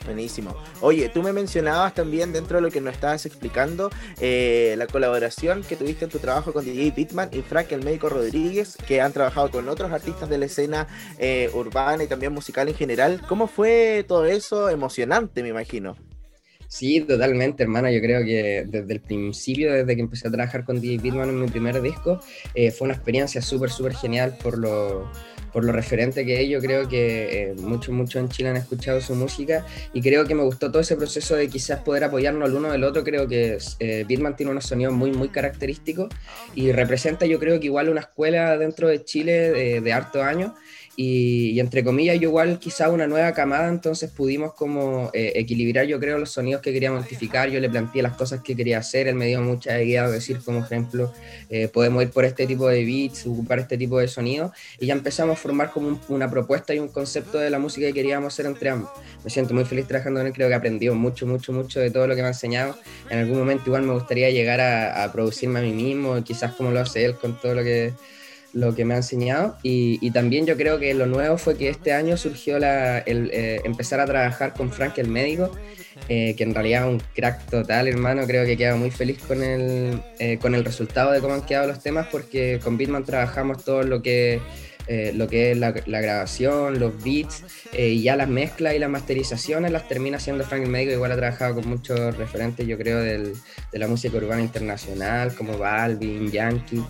[0.07, 0.55] Buenísimo.
[0.81, 3.91] Oye, tú me mencionabas también dentro de lo que nos estabas explicando
[4.21, 8.09] eh, la colaboración que tuviste en tu trabajo con DJ Pitman y Frank el Médico
[8.09, 10.87] Rodríguez, que han trabajado con otros artistas de la escena
[11.19, 13.21] eh, urbana y también musical en general.
[13.29, 14.71] ¿Cómo fue todo eso?
[14.71, 15.97] Emocionante, me imagino.
[16.69, 17.91] Sí, totalmente, hermana.
[17.91, 21.41] Yo creo que desde el principio, desde que empecé a trabajar con DJ Pitman en
[21.41, 22.21] mi primer disco,
[22.55, 25.11] eh, fue una experiencia súper, súper genial por lo
[25.57, 29.01] por lo referente que es, yo creo que muchos, eh, muchos en Chile han escuchado
[29.01, 32.57] su música y creo que me gustó todo ese proceso de quizás poder apoyarnos el
[32.57, 33.03] uno del otro.
[33.03, 36.11] Creo que eh, Bitman tiene unos sonidos muy, muy característicos
[36.55, 40.53] y representa, yo creo que igual una escuela dentro de Chile de, de harto años
[40.97, 46.01] y, entre comillas, yo igual quizá una nueva camada, entonces pudimos como eh, equilibrar, yo
[46.01, 49.15] creo, los sonidos que queríamos identificar, yo le planteé las cosas que quería hacer, él
[49.15, 51.13] me dio mucha guía, decir como ejemplo,
[51.51, 54.95] eh, podemos ir por este tipo de beats, ocupar este tipo de sonidos, y ya
[54.95, 58.47] empezamos a formar como una propuesta y un concepto de la música que queríamos hacer
[58.47, 58.91] entre ambos.
[59.23, 62.07] Me siento muy feliz trabajando con él, creo que aprendió mucho, mucho, mucho de todo
[62.07, 62.75] lo que me ha enseñado.
[63.11, 66.71] En algún momento igual me gustaría llegar a, a producirme a mí mismo, quizás como
[66.71, 67.93] lo hace él con todo lo que
[68.57, 69.57] lo que me ha enseñado.
[69.63, 73.61] Y, también yo creo que lo nuevo fue que este año surgió la, el eh,
[73.65, 75.53] empezar a trabajar con Frank el médico,
[76.09, 79.43] eh, que en realidad es un crack total hermano, creo que queda muy feliz con
[79.43, 83.63] el, eh, con el resultado de cómo han quedado los temas porque con Bitman trabajamos
[83.63, 84.41] todo lo que
[84.89, 88.89] eh, lo que es la, grabación, los beats eh, y ya las mezclas y las
[88.89, 90.93] masterizaciones las termina haciendo Frank el Médico.
[90.93, 93.35] Igual ha trabajado con muchos referentes, yo creo, del,
[93.73, 96.85] de la música urbana internacional, como Balvin, Yankee.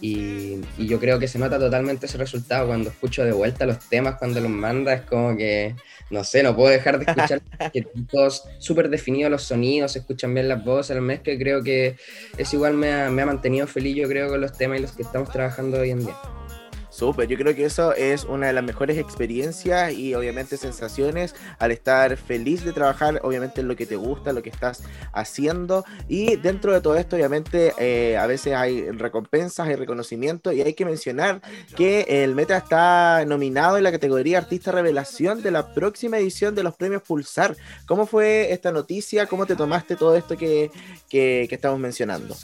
[0.00, 3.78] Y, y, yo creo que se nota totalmente ese resultado cuando escucho de vuelta los
[3.88, 5.76] temas, cuando los manda, es como que,
[6.10, 7.40] no sé, no puedo dejar de escuchar
[7.72, 11.62] que todos súper definidos los sonidos, se escuchan bien las voces, la mezcla, y creo
[11.62, 11.96] que
[12.36, 14.92] eso igual me ha, me ha mantenido feliz, yo creo, con los temas y los
[14.92, 16.16] que estamos trabajando hoy en día.
[17.02, 21.72] Súper, yo creo que eso es una de las mejores experiencias y obviamente sensaciones al
[21.72, 26.36] estar feliz de trabajar, obviamente en lo que te gusta, lo que estás haciendo y
[26.36, 30.84] dentro de todo esto obviamente eh, a veces hay recompensas, hay reconocimiento y hay que
[30.84, 31.42] mencionar
[31.74, 36.62] que el Meta está nominado en la categoría Artista Revelación de la próxima edición de
[36.62, 37.56] los premios Pulsar.
[37.84, 39.26] ¿Cómo fue esta noticia?
[39.26, 40.70] ¿Cómo te tomaste todo esto que,
[41.08, 42.36] que, que estamos mencionando?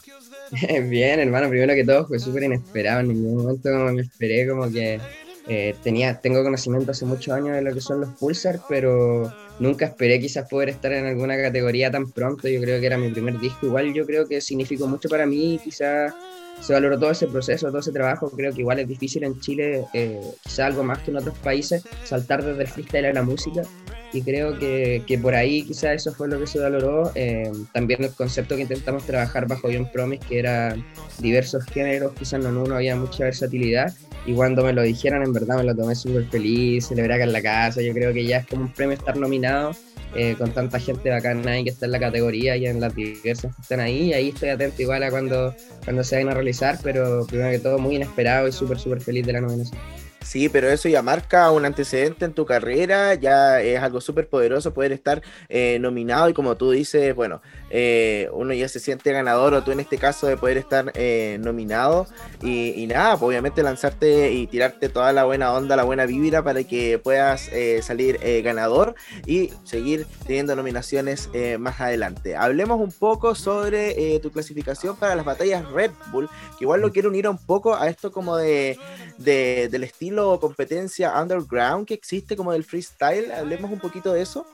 [0.89, 5.01] Bien, hermano, primero que todo fue súper inesperado, en ningún momento me esperé como que
[5.47, 9.87] eh, tenía, tengo conocimiento hace muchos años de lo que son los Pulsar, pero nunca
[9.87, 13.39] esperé quizás poder estar en alguna categoría tan pronto, yo creo que era mi primer
[13.41, 16.15] disco, igual yo creo que significó mucho para mí, quizás
[16.61, 19.85] se valoró todo ese proceso, todo ese trabajo, creo que igual es difícil en Chile,
[19.95, 23.63] eh, quizás algo más que en otros países, saltar desde el freestyle a la música,
[24.13, 27.13] y creo que, que, por ahí quizás eso fue lo que se valoró.
[27.15, 30.77] Eh, también el concepto que intentamos trabajar bajo Young Promise, que era
[31.19, 33.95] diversos géneros, quizás no en uno había mucha versatilidad.
[34.27, 37.33] Y cuando me lo dijeron, en verdad me lo tomé súper feliz, celebré acá en
[37.33, 37.83] la casa.
[37.83, 39.73] Yo creo que ya es como un premio estar nominado
[40.15, 43.55] eh, con tanta gente bacana ahí que está en la categoría y en las diversas
[43.55, 44.09] que están ahí.
[44.09, 45.55] Y ahí estoy atento igual a cuando,
[45.85, 49.27] cuando se vayan a realizar, pero primero que todo muy inesperado y súper, súper feliz
[49.27, 49.79] de la nominación.
[50.21, 54.75] Sí, pero eso ya marca un antecedente en tu carrera, ya es algo súper poderoso
[54.75, 57.41] poder estar eh, nominado y como tú dices, bueno,
[57.71, 61.39] eh, uno ya se siente ganador o tú en este caso de poder estar eh,
[61.41, 62.07] nominado
[62.43, 66.65] y, nada, pues obviamente lanzarte y tirarte toda la buena onda, la buena vibra para
[66.65, 67.51] que puedas
[67.83, 68.95] salir ganador
[69.27, 72.37] y seguir teniendo nominaciones más adelante.
[72.37, 77.09] Hablemos un poco sobre tu clasificación para las batallas Red Bull, que igual lo quiero
[77.09, 78.79] unir un poco a esto como de,
[79.19, 83.31] de del estilo competencia underground que existe como del freestyle.
[83.33, 84.47] Hablemos un poquito de eso.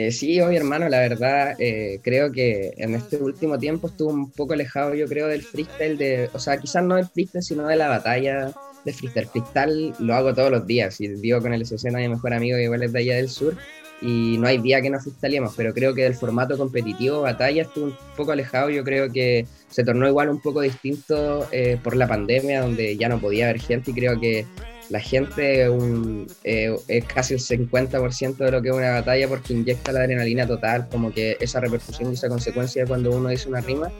[0.00, 4.30] Eh, sí, hoy hermano, la verdad eh, creo que en este último tiempo estuvo un
[4.30, 7.74] poco alejado, yo creo, del freestyle, de, o sea, quizás no del freestyle, sino de
[7.74, 8.52] la batalla
[8.84, 9.26] de freestyle.
[9.26, 12.84] Freestyle lo hago todos los días y vivo con el SC, mi mejor amigo igual
[12.84, 13.56] es de allá del sur
[14.00, 17.86] y no hay día que no freestyleemos, pero creo que del formato competitivo, batalla, estuvo
[17.86, 18.70] un poco alejado.
[18.70, 23.08] Yo creo que se tornó igual un poco distinto eh, por la pandemia, donde ya
[23.08, 24.46] no podía haber gente y creo que
[24.90, 29.52] la gente un, eh, es casi el 50% de lo que es una batalla porque
[29.52, 33.60] inyecta la adrenalina total, como que esa repercusión y esa consecuencia cuando uno dice una
[33.60, 33.90] rima.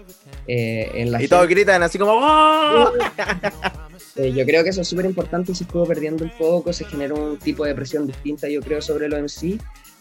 [0.47, 2.93] Eh, en la y todos gritan así como ¡Oh!
[4.17, 7.17] yo creo que eso es súper importante y se estuvo perdiendo un poco, se generó
[7.17, 9.59] un tipo de presión distinta, yo creo, sobre lo en sí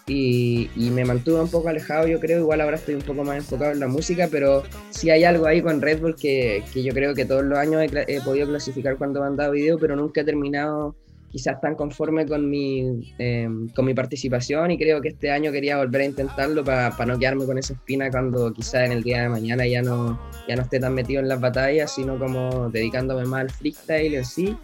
[0.07, 3.73] y, me mantuve un poco alejado, yo creo, igual ahora estoy un poco más enfocado
[3.73, 7.13] en la música, pero sí hay algo ahí con Red Bull que, que yo creo
[7.13, 10.95] que todos los años he, podido clasificar cuando he mandado video, pero nunca he terminado
[11.29, 15.77] quizás tan conforme con mi, em, con mi participación y creo que este año quería
[15.77, 19.29] volver a intentarlo para no quedarme con esa espina cuando quizás en el día de
[19.29, 23.41] mañana ya no, ya no esté tan metido en las batallas, sino como dedicándome más
[23.41, 24.57] al freestyle en sí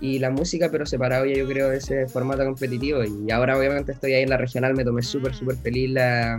[0.00, 3.02] y la música, pero separado ya yo creo de ese formato competitivo.
[3.04, 6.38] Y ahora obviamente estoy ahí en la regional, me tomé súper, súper feliz la,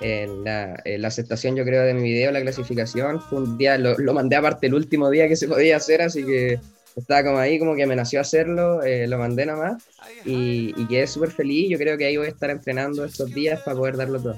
[0.00, 3.20] la, la, aceptación yo creo de mi video, la clasificación.
[3.20, 6.24] Fue un día, lo, lo, mandé aparte el último día que se podía hacer, así
[6.24, 6.58] que
[6.96, 9.82] estaba como ahí, como que me nació hacerlo, eh, lo mandé nada más
[10.26, 11.70] y, y quedé súper feliz.
[11.70, 14.36] Yo creo que ahí voy a estar entrenando estos días para poder darlo todo.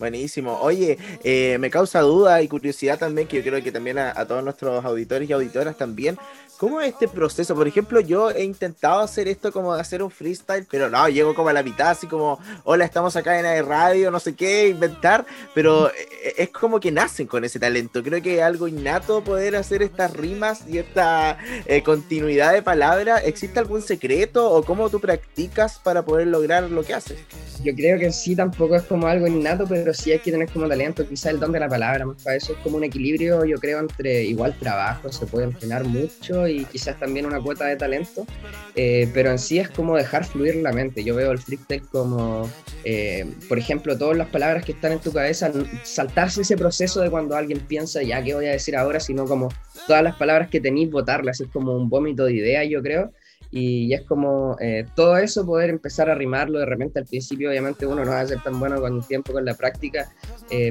[0.00, 0.58] Buenísimo.
[0.62, 4.26] Oye, eh, me causa duda y curiosidad también, que yo creo que también a, a,
[4.26, 6.16] todos nuestros auditores y auditoras también,
[6.60, 7.54] ¿Cómo es este proceso?
[7.54, 11.34] Por ejemplo, yo he intentado hacer esto como de hacer un freestyle, pero no, llego
[11.34, 14.68] como a la mitad, así como, hola, estamos acá en la radio, no sé qué,
[14.68, 15.24] inventar,
[15.54, 18.02] pero eh, es como que nacen con ese talento.
[18.02, 23.22] Creo que es algo innato poder hacer estas rimas y esta eh, continuidad de palabras.
[23.24, 27.20] ¿Existe algún secreto o cómo tú practicas para poder lograr lo que haces?
[27.64, 30.68] Yo creo que sí, tampoco es como algo innato, pero sí hay que tener como
[30.68, 33.58] talento, quizá el don de la palabra, más para eso es como un equilibrio, yo
[33.58, 38.26] creo, entre igual trabajo, se puede entrenar mucho y quizás también una cuota de talento,
[38.74, 41.04] eh, pero en sí es como dejar fluir la mente.
[41.04, 42.48] Yo veo el freestyle como,
[42.84, 45.50] eh, por ejemplo, todas las palabras que están en tu cabeza,
[45.82, 49.00] saltarse ese proceso de cuando alguien piensa, ya, ¿qué voy a decir ahora?
[49.00, 49.48] Sino como
[49.86, 53.12] todas las palabras que tenéis, botarlas, es como un vómito de ideas, yo creo.
[53.50, 57.86] Y es como eh, todo eso, poder empezar a rimarlo de repente al principio, obviamente
[57.86, 60.08] uno no va a ser tan bueno con el tiempo, con la práctica,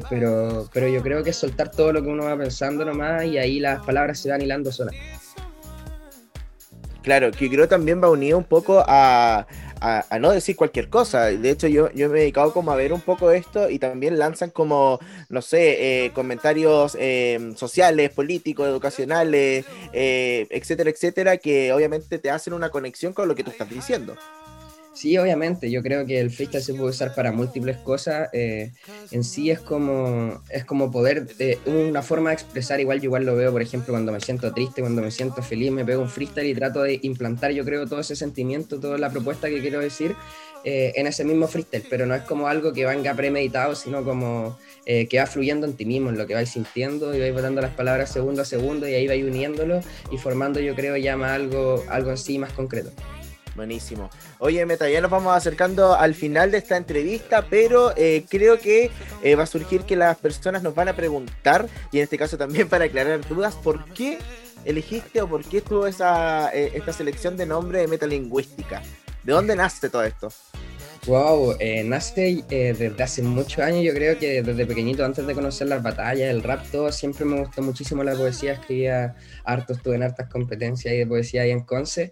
[0.09, 3.37] pero, pero yo creo que es soltar todo lo que uno va pensando nomás y
[3.37, 4.95] ahí las palabras se van hilando solas.
[7.01, 9.47] Claro, que creo también va unido un poco a,
[9.81, 11.25] a, no decir cualquier cosa.
[11.25, 14.19] De hecho, yo, yo me he dedicado como a ver un poco esto y también
[14.19, 14.99] lanzan como,
[15.29, 22.53] no sé, eh, comentarios em, sociales, políticos, educacionales, eh, etcétera, etcétera, que obviamente te hacen
[22.53, 24.15] una conexión con lo que tú estás diciendo.
[24.99, 28.27] Sí, obviamente, yo creo que el freestyle se puede usar para múltiples cosas.
[28.33, 28.73] Eh,
[29.11, 33.25] en sí es como, es como poder, eh, una forma de expresar, igual yo igual
[33.25, 36.09] lo veo, por ejemplo, cuando me siento triste, cuando me siento feliz, me pego un
[36.09, 39.79] freestyle y trato de implantar, yo creo, todo ese sentimiento, toda la propuesta que quiero
[39.79, 40.17] decir
[40.65, 44.59] eh, en ese mismo freestyle, pero no es como algo que venga premeditado, sino como
[44.85, 47.73] que va fluyendo en ti mismo, en lo que vais sintiendo y vais botando las
[47.73, 49.79] palabras segundo a segundo y ahí vais uniéndolo
[50.11, 52.91] y formando, yo creo, ya más algo, algo en sí más concreto.
[53.55, 54.09] Buenísimo.
[54.37, 58.89] Oye, Meta, ya nos vamos acercando al final de esta entrevista, pero eh, creo que
[59.21, 62.37] eh, va a surgir que las personas nos van a preguntar, y en este caso
[62.37, 64.17] también para aclarar dudas, ¿por qué
[64.65, 68.81] elegiste o por qué tuvo esa, eh, esta selección de nombre de metalingüística?
[69.23, 70.29] ¿De dónde nace todo esto?
[71.05, 75.81] Wow, nace desde hace muchos años, yo creo que desde pequeñito, antes de conocer las
[75.81, 80.29] batallas, el rap, todo, siempre me gustó muchísimo la poesía, escribía harto, estuve en hartas
[80.29, 82.11] competencias de poesía ahí en Conce,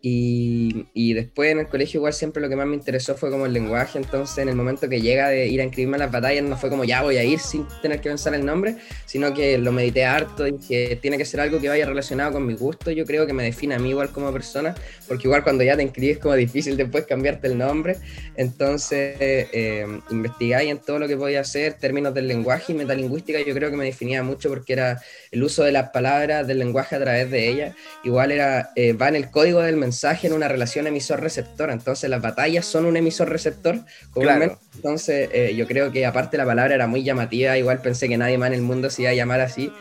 [0.00, 3.46] y, y, después en el colegio igual siempre lo que más me interesó fue como
[3.46, 6.44] el lenguaje, entonces en el momento que llega de ir a inscribirme a las batallas
[6.44, 8.76] no fue como ya voy a ir sin tener que pensar el nombre,
[9.06, 12.46] sino que lo medité harto y que tiene que ser algo que vaya relacionado con
[12.46, 14.74] mi gusto, yo creo que me define a mí igual como persona,
[15.08, 17.96] porque igual cuando ya te inscribes es como difícil después cambiarte el nombre,
[18.36, 23.54] entonces eh, investigáis en todo lo que podía hacer, términos del lenguaje y metalingüística yo
[23.54, 27.00] creo que me definía mucho porque era el uso de las palabras, del lenguaje a
[27.00, 27.74] través de ella,
[28.04, 31.70] igual era, eh, va en el código del mensaje, mensaje en una relación emisor-receptor.
[31.70, 33.80] Entonces las batallas son un emisor-receptor.
[34.12, 34.58] Claro.
[34.76, 38.36] Entonces eh, yo creo que aparte la palabra era muy llamativa, igual pensé que nadie
[38.38, 39.72] más en el mundo se iba a llamar así.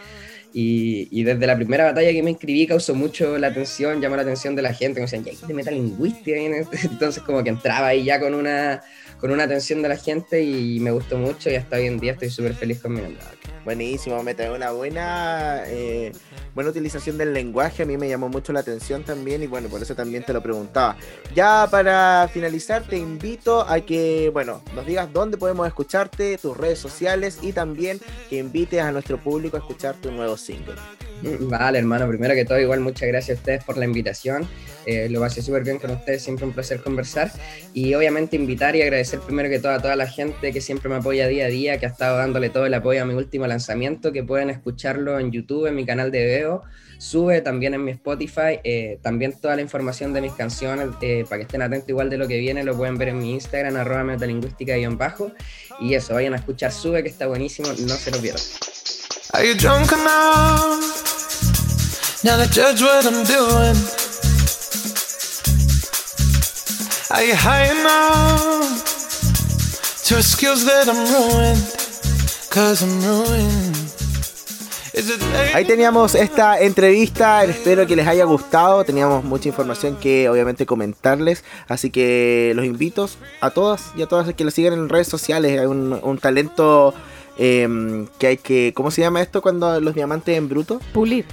[0.53, 4.24] Y, y, desde la primera batalla que me inscribí causó mucho la atención, llamó la
[4.24, 6.38] atención de la gente, me decían, ya, de metalingüística.
[6.84, 8.82] Entonces como que entraba ahí ya con una,
[9.20, 12.13] con una atención de la gente y me gustó mucho y hasta hoy en día
[12.13, 13.22] estoy súper feliz con mi nombre.
[13.65, 16.13] Buenísimo, me trae una buena, eh,
[16.55, 19.82] buena utilización del lenguaje, a mí me llamó mucho la atención también y bueno, por
[19.82, 20.95] eso también te lo preguntaba.
[21.36, 26.80] Ya para finalizar, te invito a que, bueno, nos digas dónde podemos escucharte, tus redes
[26.80, 27.99] sociales y también
[28.30, 30.76] que invites a nuestro público a escuchar tu nuevo single.
[31.22, 34.47] Vale, hermano, primero que todo, igual muchas gracias a ustedes por la invitación.
[34.86, 37.32] Eh, lo pasé súper bien con ustedes, siempre un placer conversar.
[37.74, 40.95] Y obviamente invitar y agradecer primero que todo a toda la gente que siempre me
[40.95, 44.12] apoya día a día, que ha estado dándole todo el apoyo a mi último lanzamiento,
[44.12, 46.64] que pueden escucharlo en YouTube, en mi canal de Veo,
[46.97, 51.38] sube también en mi Spotify, eh, también toda la información de mis canciones, eh, para
[51.38, 54.03] que estén atentos igual de lo que viene, lo pueden ver en mi Instagram, arroba
[54.03, 55.32] metalingüística-bajo.
[55.80, 58.43] Y eso, vayan a escuchar Sube, que está buenísimo, no se lo pierdan.
[59.34, 59.91] Are you drunk
[62.24, 63.78] Now judge what I'm doing.
[67.12, 68.86] Are you high
[70.08, 71.62] to skills that I'm ruined?
[72.49, 73.76] Cause I'm ruined.
[75.53, 81.43] Ahí teníamos esta entrevista, espero que les haya gustado, teníamos mucha información que obviamente comentarles,
[81.68, 83.08] así que los invito
[83.41, 86.95] a todas y a todas que lo sigan en redes sociales, hay un, un talento
[87.38, 90.80] eh, que hay que, ¿cómo se llama esto cuando los diamantes en bruto?
[90.93, 91.26] Pulir.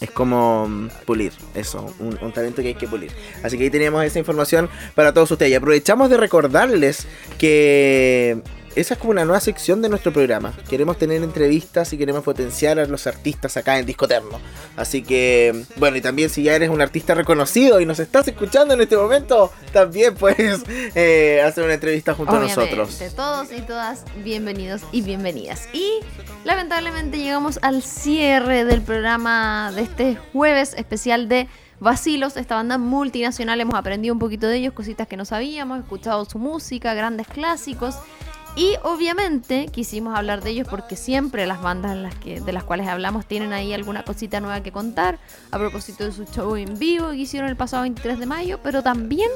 [0.00, 3.10] Es como mm, pulir, eso, un, talento que hay que pulir.
[3.42, 5.52] Así que ahí teníamos esa información para todos ustedes.
[5.52, 7.06] Y aprovechamos de recordarles
[7.38, 8.42] que
[8.76, 10.52] esa es como una nueva sección de nuestro programa.
[10.68, 14.38] Queremos tener entrevistas y queremos potenciar a los artistas acá en Discoterno.
[14.76, 18.74] Así que, bueno, y también si ya eres un artista reconocido y nos estás escuchando
[18.74, 20.62] en este momento, también puedes
[20.94, 23.00] eh, hacer una entrevista junto a nosotros.
[23.16, 25.68] Todos y todas, bienvenidos y bienvenidas.
[25.72, 26.00] Y
[26.44, 31.48] lamentablemente llegamos al cierre del programa de este jueves especial de
[31.78, 36.24] Vacilos, esta banda multinacional, hemos aprendido un poquito de ellos, cositas que no sabíamos, escuchado
[36.24, 37.96] su música, grandes clásicos.
[38.56, 41.94] Y obviamente quisimos hablar de ellos porque siempre las bandas
[42.24, 45.18] de las cuales hablamos tienen ahí alguna cosita nueva que contar.
[45.50, 48.82] A propósito de su show en vivo que hicieron el pasado 23 de mayo, pero
[48.82, 49.28] también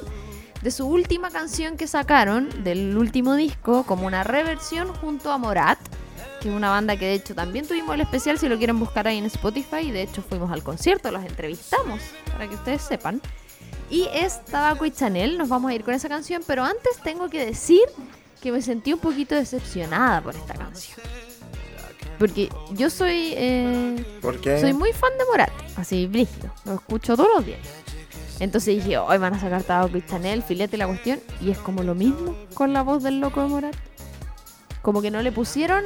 [0.63, 5.79] de su última canción que sacaron, del último disco, como una reversión junto a Morat,
[6.41, 9.07] que es una banda que de hecho también tuvimos el especial, si lo quieren buscar
[9.07, 12.01] ahí en Spotify, de hecho fuimos al concierto, los entrevistamos,
[12.33, 13.21] para que ustedes sepan.
[13.91, 17.29] Y es Tabaco y Chanel, nos vamos a ir con esa canción, pero antes tengo
[17.29, 17.83] que decir
[18.41, 20.99] que me sentí un poquito decepcionada por esta canción.
[22.19, 23.33] Porque yo soy.
[23.37, 24.05] Eh,
[24.61, 26.51] Soy muy fan de Morat, así brígido.
[26.65, 27.61] Lo escucho todos los días.
[28.41, 31.21] Entonces dije, hoy van a sacar Tabaco y Chanel, filete la cuestión.
[31.41, 33.77] Y es como lo mismo con la voz del loco de Morat.
[34.83, 35.85] Como que no le pusieron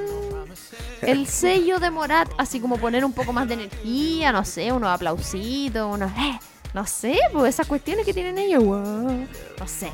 [1.02, 4.90] el sello de Morat, así como poner un poco más de energía, no sé, unos
[4.90, 6.10] aplausitos, unos.
[6.12, 6.38] Eh,
[6.74, 9.26] no sé, pues esas cuestiones que tienen ellos, wow,
[9.58, 9.90] no sé.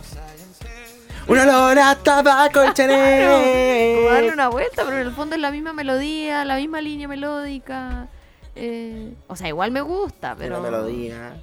[1.26, 4.04] Un olor a tabaco y Chanel.
[4.10, 8.08] darle una vuelta, pero en el fondo es la misma melodía, la misma línea melódica.
[8.56, 10.60] Eh, o sea, igual me gusta, pero.
[10.60, 11.34] melodía.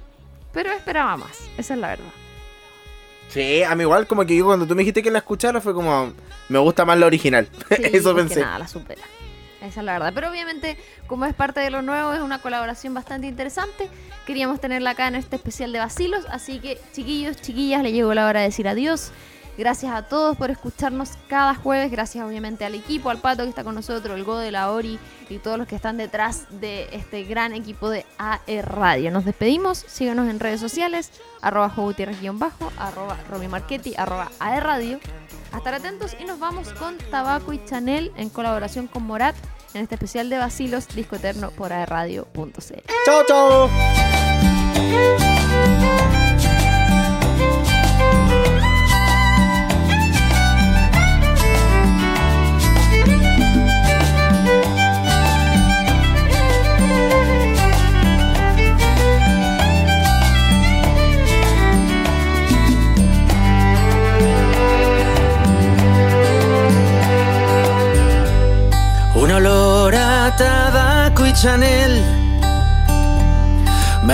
[0.52, 2.10] Pero esperaba más, esa es la verdad.
[3.28, 5.74] Sí, a mí igual como que yo cuando tú me dijiste que la escuchara fue
[5.74, 6.12] como,
[6.48, 7.48] me gusta más la original.
[7.70, 8.40] Eso pensé.
[8.40, 9.02] nada, la supera.
[9.60, 10.12] Esa es la verdad.
[10.14, 10.76] Pero obviamente,
[11.06, 13.88] como es parte de lo nuevo, es una colaboración bastante interesante.
[14.26, 16.24] Queríamos tenerla acá en este especial de vacilos.
[16.30, 19.10] Así que, chiquillos, chiquillas, le llegó la hora de decir adiós.
[19.58, 21.90] Gracias a todos por escucharnos cada jueves.
[21.90, 25.38] Gracias obviamente al equipo, al Pato que está con nosotros, el Gode, la Ori y
[25.38, 29.10] todos los que están detrás de este gran equipo de AE Radio.
[29.10, 29.78] Nos despedimos.
[29.78, 31.10] Síganos en redes sociales.
[31.42, 31.74] Arroba
[32.34, 33.16] bajo arroba
[33.96, 35.00] arroba AE Radio.
[35.56, 39.34] Estar atentos y nos vamos con Tabaco y Chanel en colaboración con Morat
[39.74, 42.84] en este especial de Basilos Disco Eterno por aerradio.c.
[43.04, 43.68] ¡Chao, chao!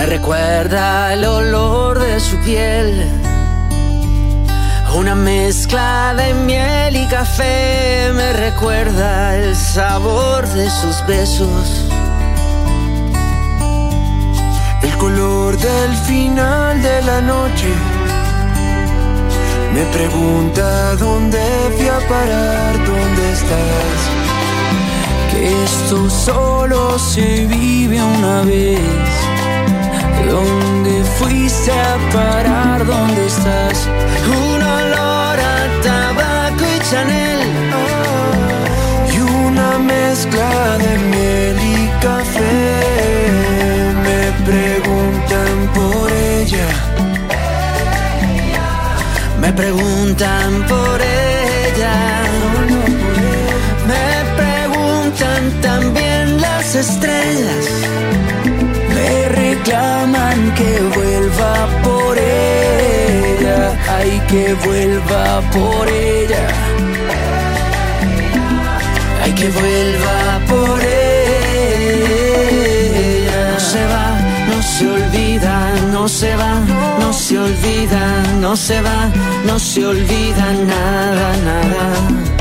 [0.07, 3.09] Recuerda el olor de su piel.
[4.95, 11.85] Una mezcla de miel y café me recuerda el sabor de sus besos.
[14.83, 17.73] El color del final de la noche
[19.73, 21.39] me pregunta dónde
[21.75, 24.25] fui a parar, dónde estás
[25.45, 29.24] esto solo se vive una vez.
[30.29, 32.85] ¿Dónde fuiste a parar?
[32.85, 33.87] ¿Dónde estás?
[34.27, 37.41] Un olor a tabaco y Chanel.
[39.13, 42.51] Y una mezcla de miel y café.
[44.05, 46.67] Me preguntan por ella.
[49.41, 51.15] Me preguntan por ella.
[55.61, 57.94] también las estrellas.
[59.65, 63.75] Reclaman que vuelva por ella.
[63.97, 66.47] Hay que vuelva por ella.
[69.23, 70.93] Hay que vuelva por ella.
[73.53, 74.19] No se va,
[74.51, 76.59] no se olvida, no se va,
[76.99, 79.09] no se olvida, no se va,
[79.47, 82.34] no se olvida nada, nada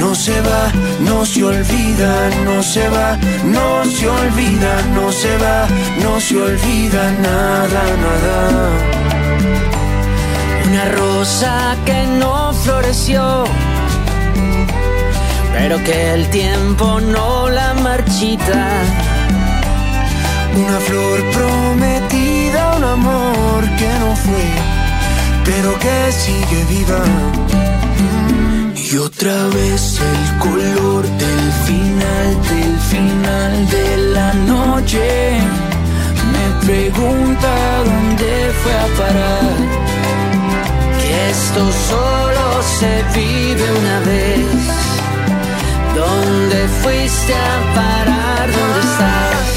[0.00, 5.68] no se va, no se olvida, no se va, no se olvida, no se va,
[6.02, 8.38] no se olvida nada, nada.
[10.66, 13.44] Una rosa que no floreció,
[15.52, 18.60] pero que el tiempo no la marchita.
[20.56, 24.46] Una flor prometida, un amor que no fue,
[25.44, 27.59] pero que sigue viva
[28.92, 35.38] y otra vez el color del final, del final de la noche.
[36.32, 37.50] Me pregunta
[37.84, 39.56] dónde fue a parar.
[41.00, 44.46] Que esto solo se vive una vez.
[45.94, 48.50] ¿Dónde fuiste a parar?
[48.50, 49.49] ¿Dónde estás?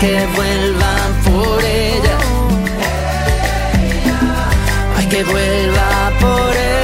[0.00, 2.18] Que vuelvan por ella.
[4.96, 6.80] Hay que vuelva por ella.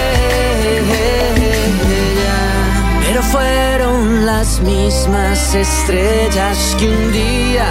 [3.06, 7.68] Pero fueron las mismas estrellas que un día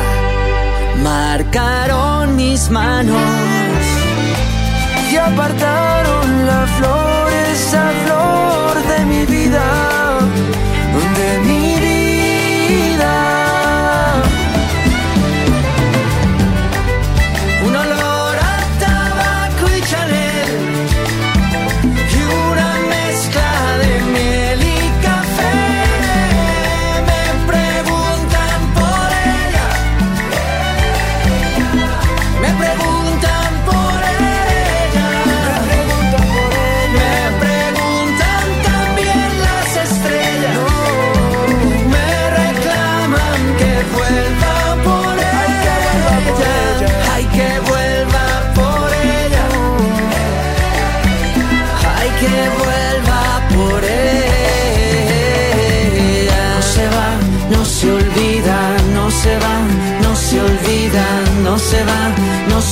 [1.04, 3.22] marcaron mis manos
[5.12, 9.95] y apartaron la flor, esa flor de mi vida,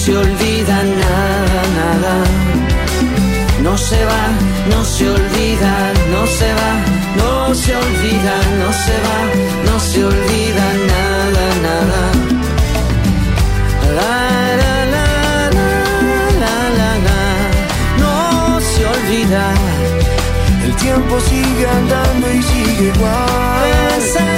[0.03, 2.15] se olvida nada, nada.
[3.61, 4.25] No se va,
[4.69, 5.73] no se olvida,
[6.13, 6.73] no se va,
[7.21, 9.19] no se olvida, no se va,
[9.67, 12.01] no se olvida nada, nada.
[13.97, 14.15] La,
[14.61, 15.07] la, la,
[16.43, 17.21] la, la, la.
[18.03, 19.43] No se olvida.
[20.65, 24.32] El tiempo sigue andando y sigue igual.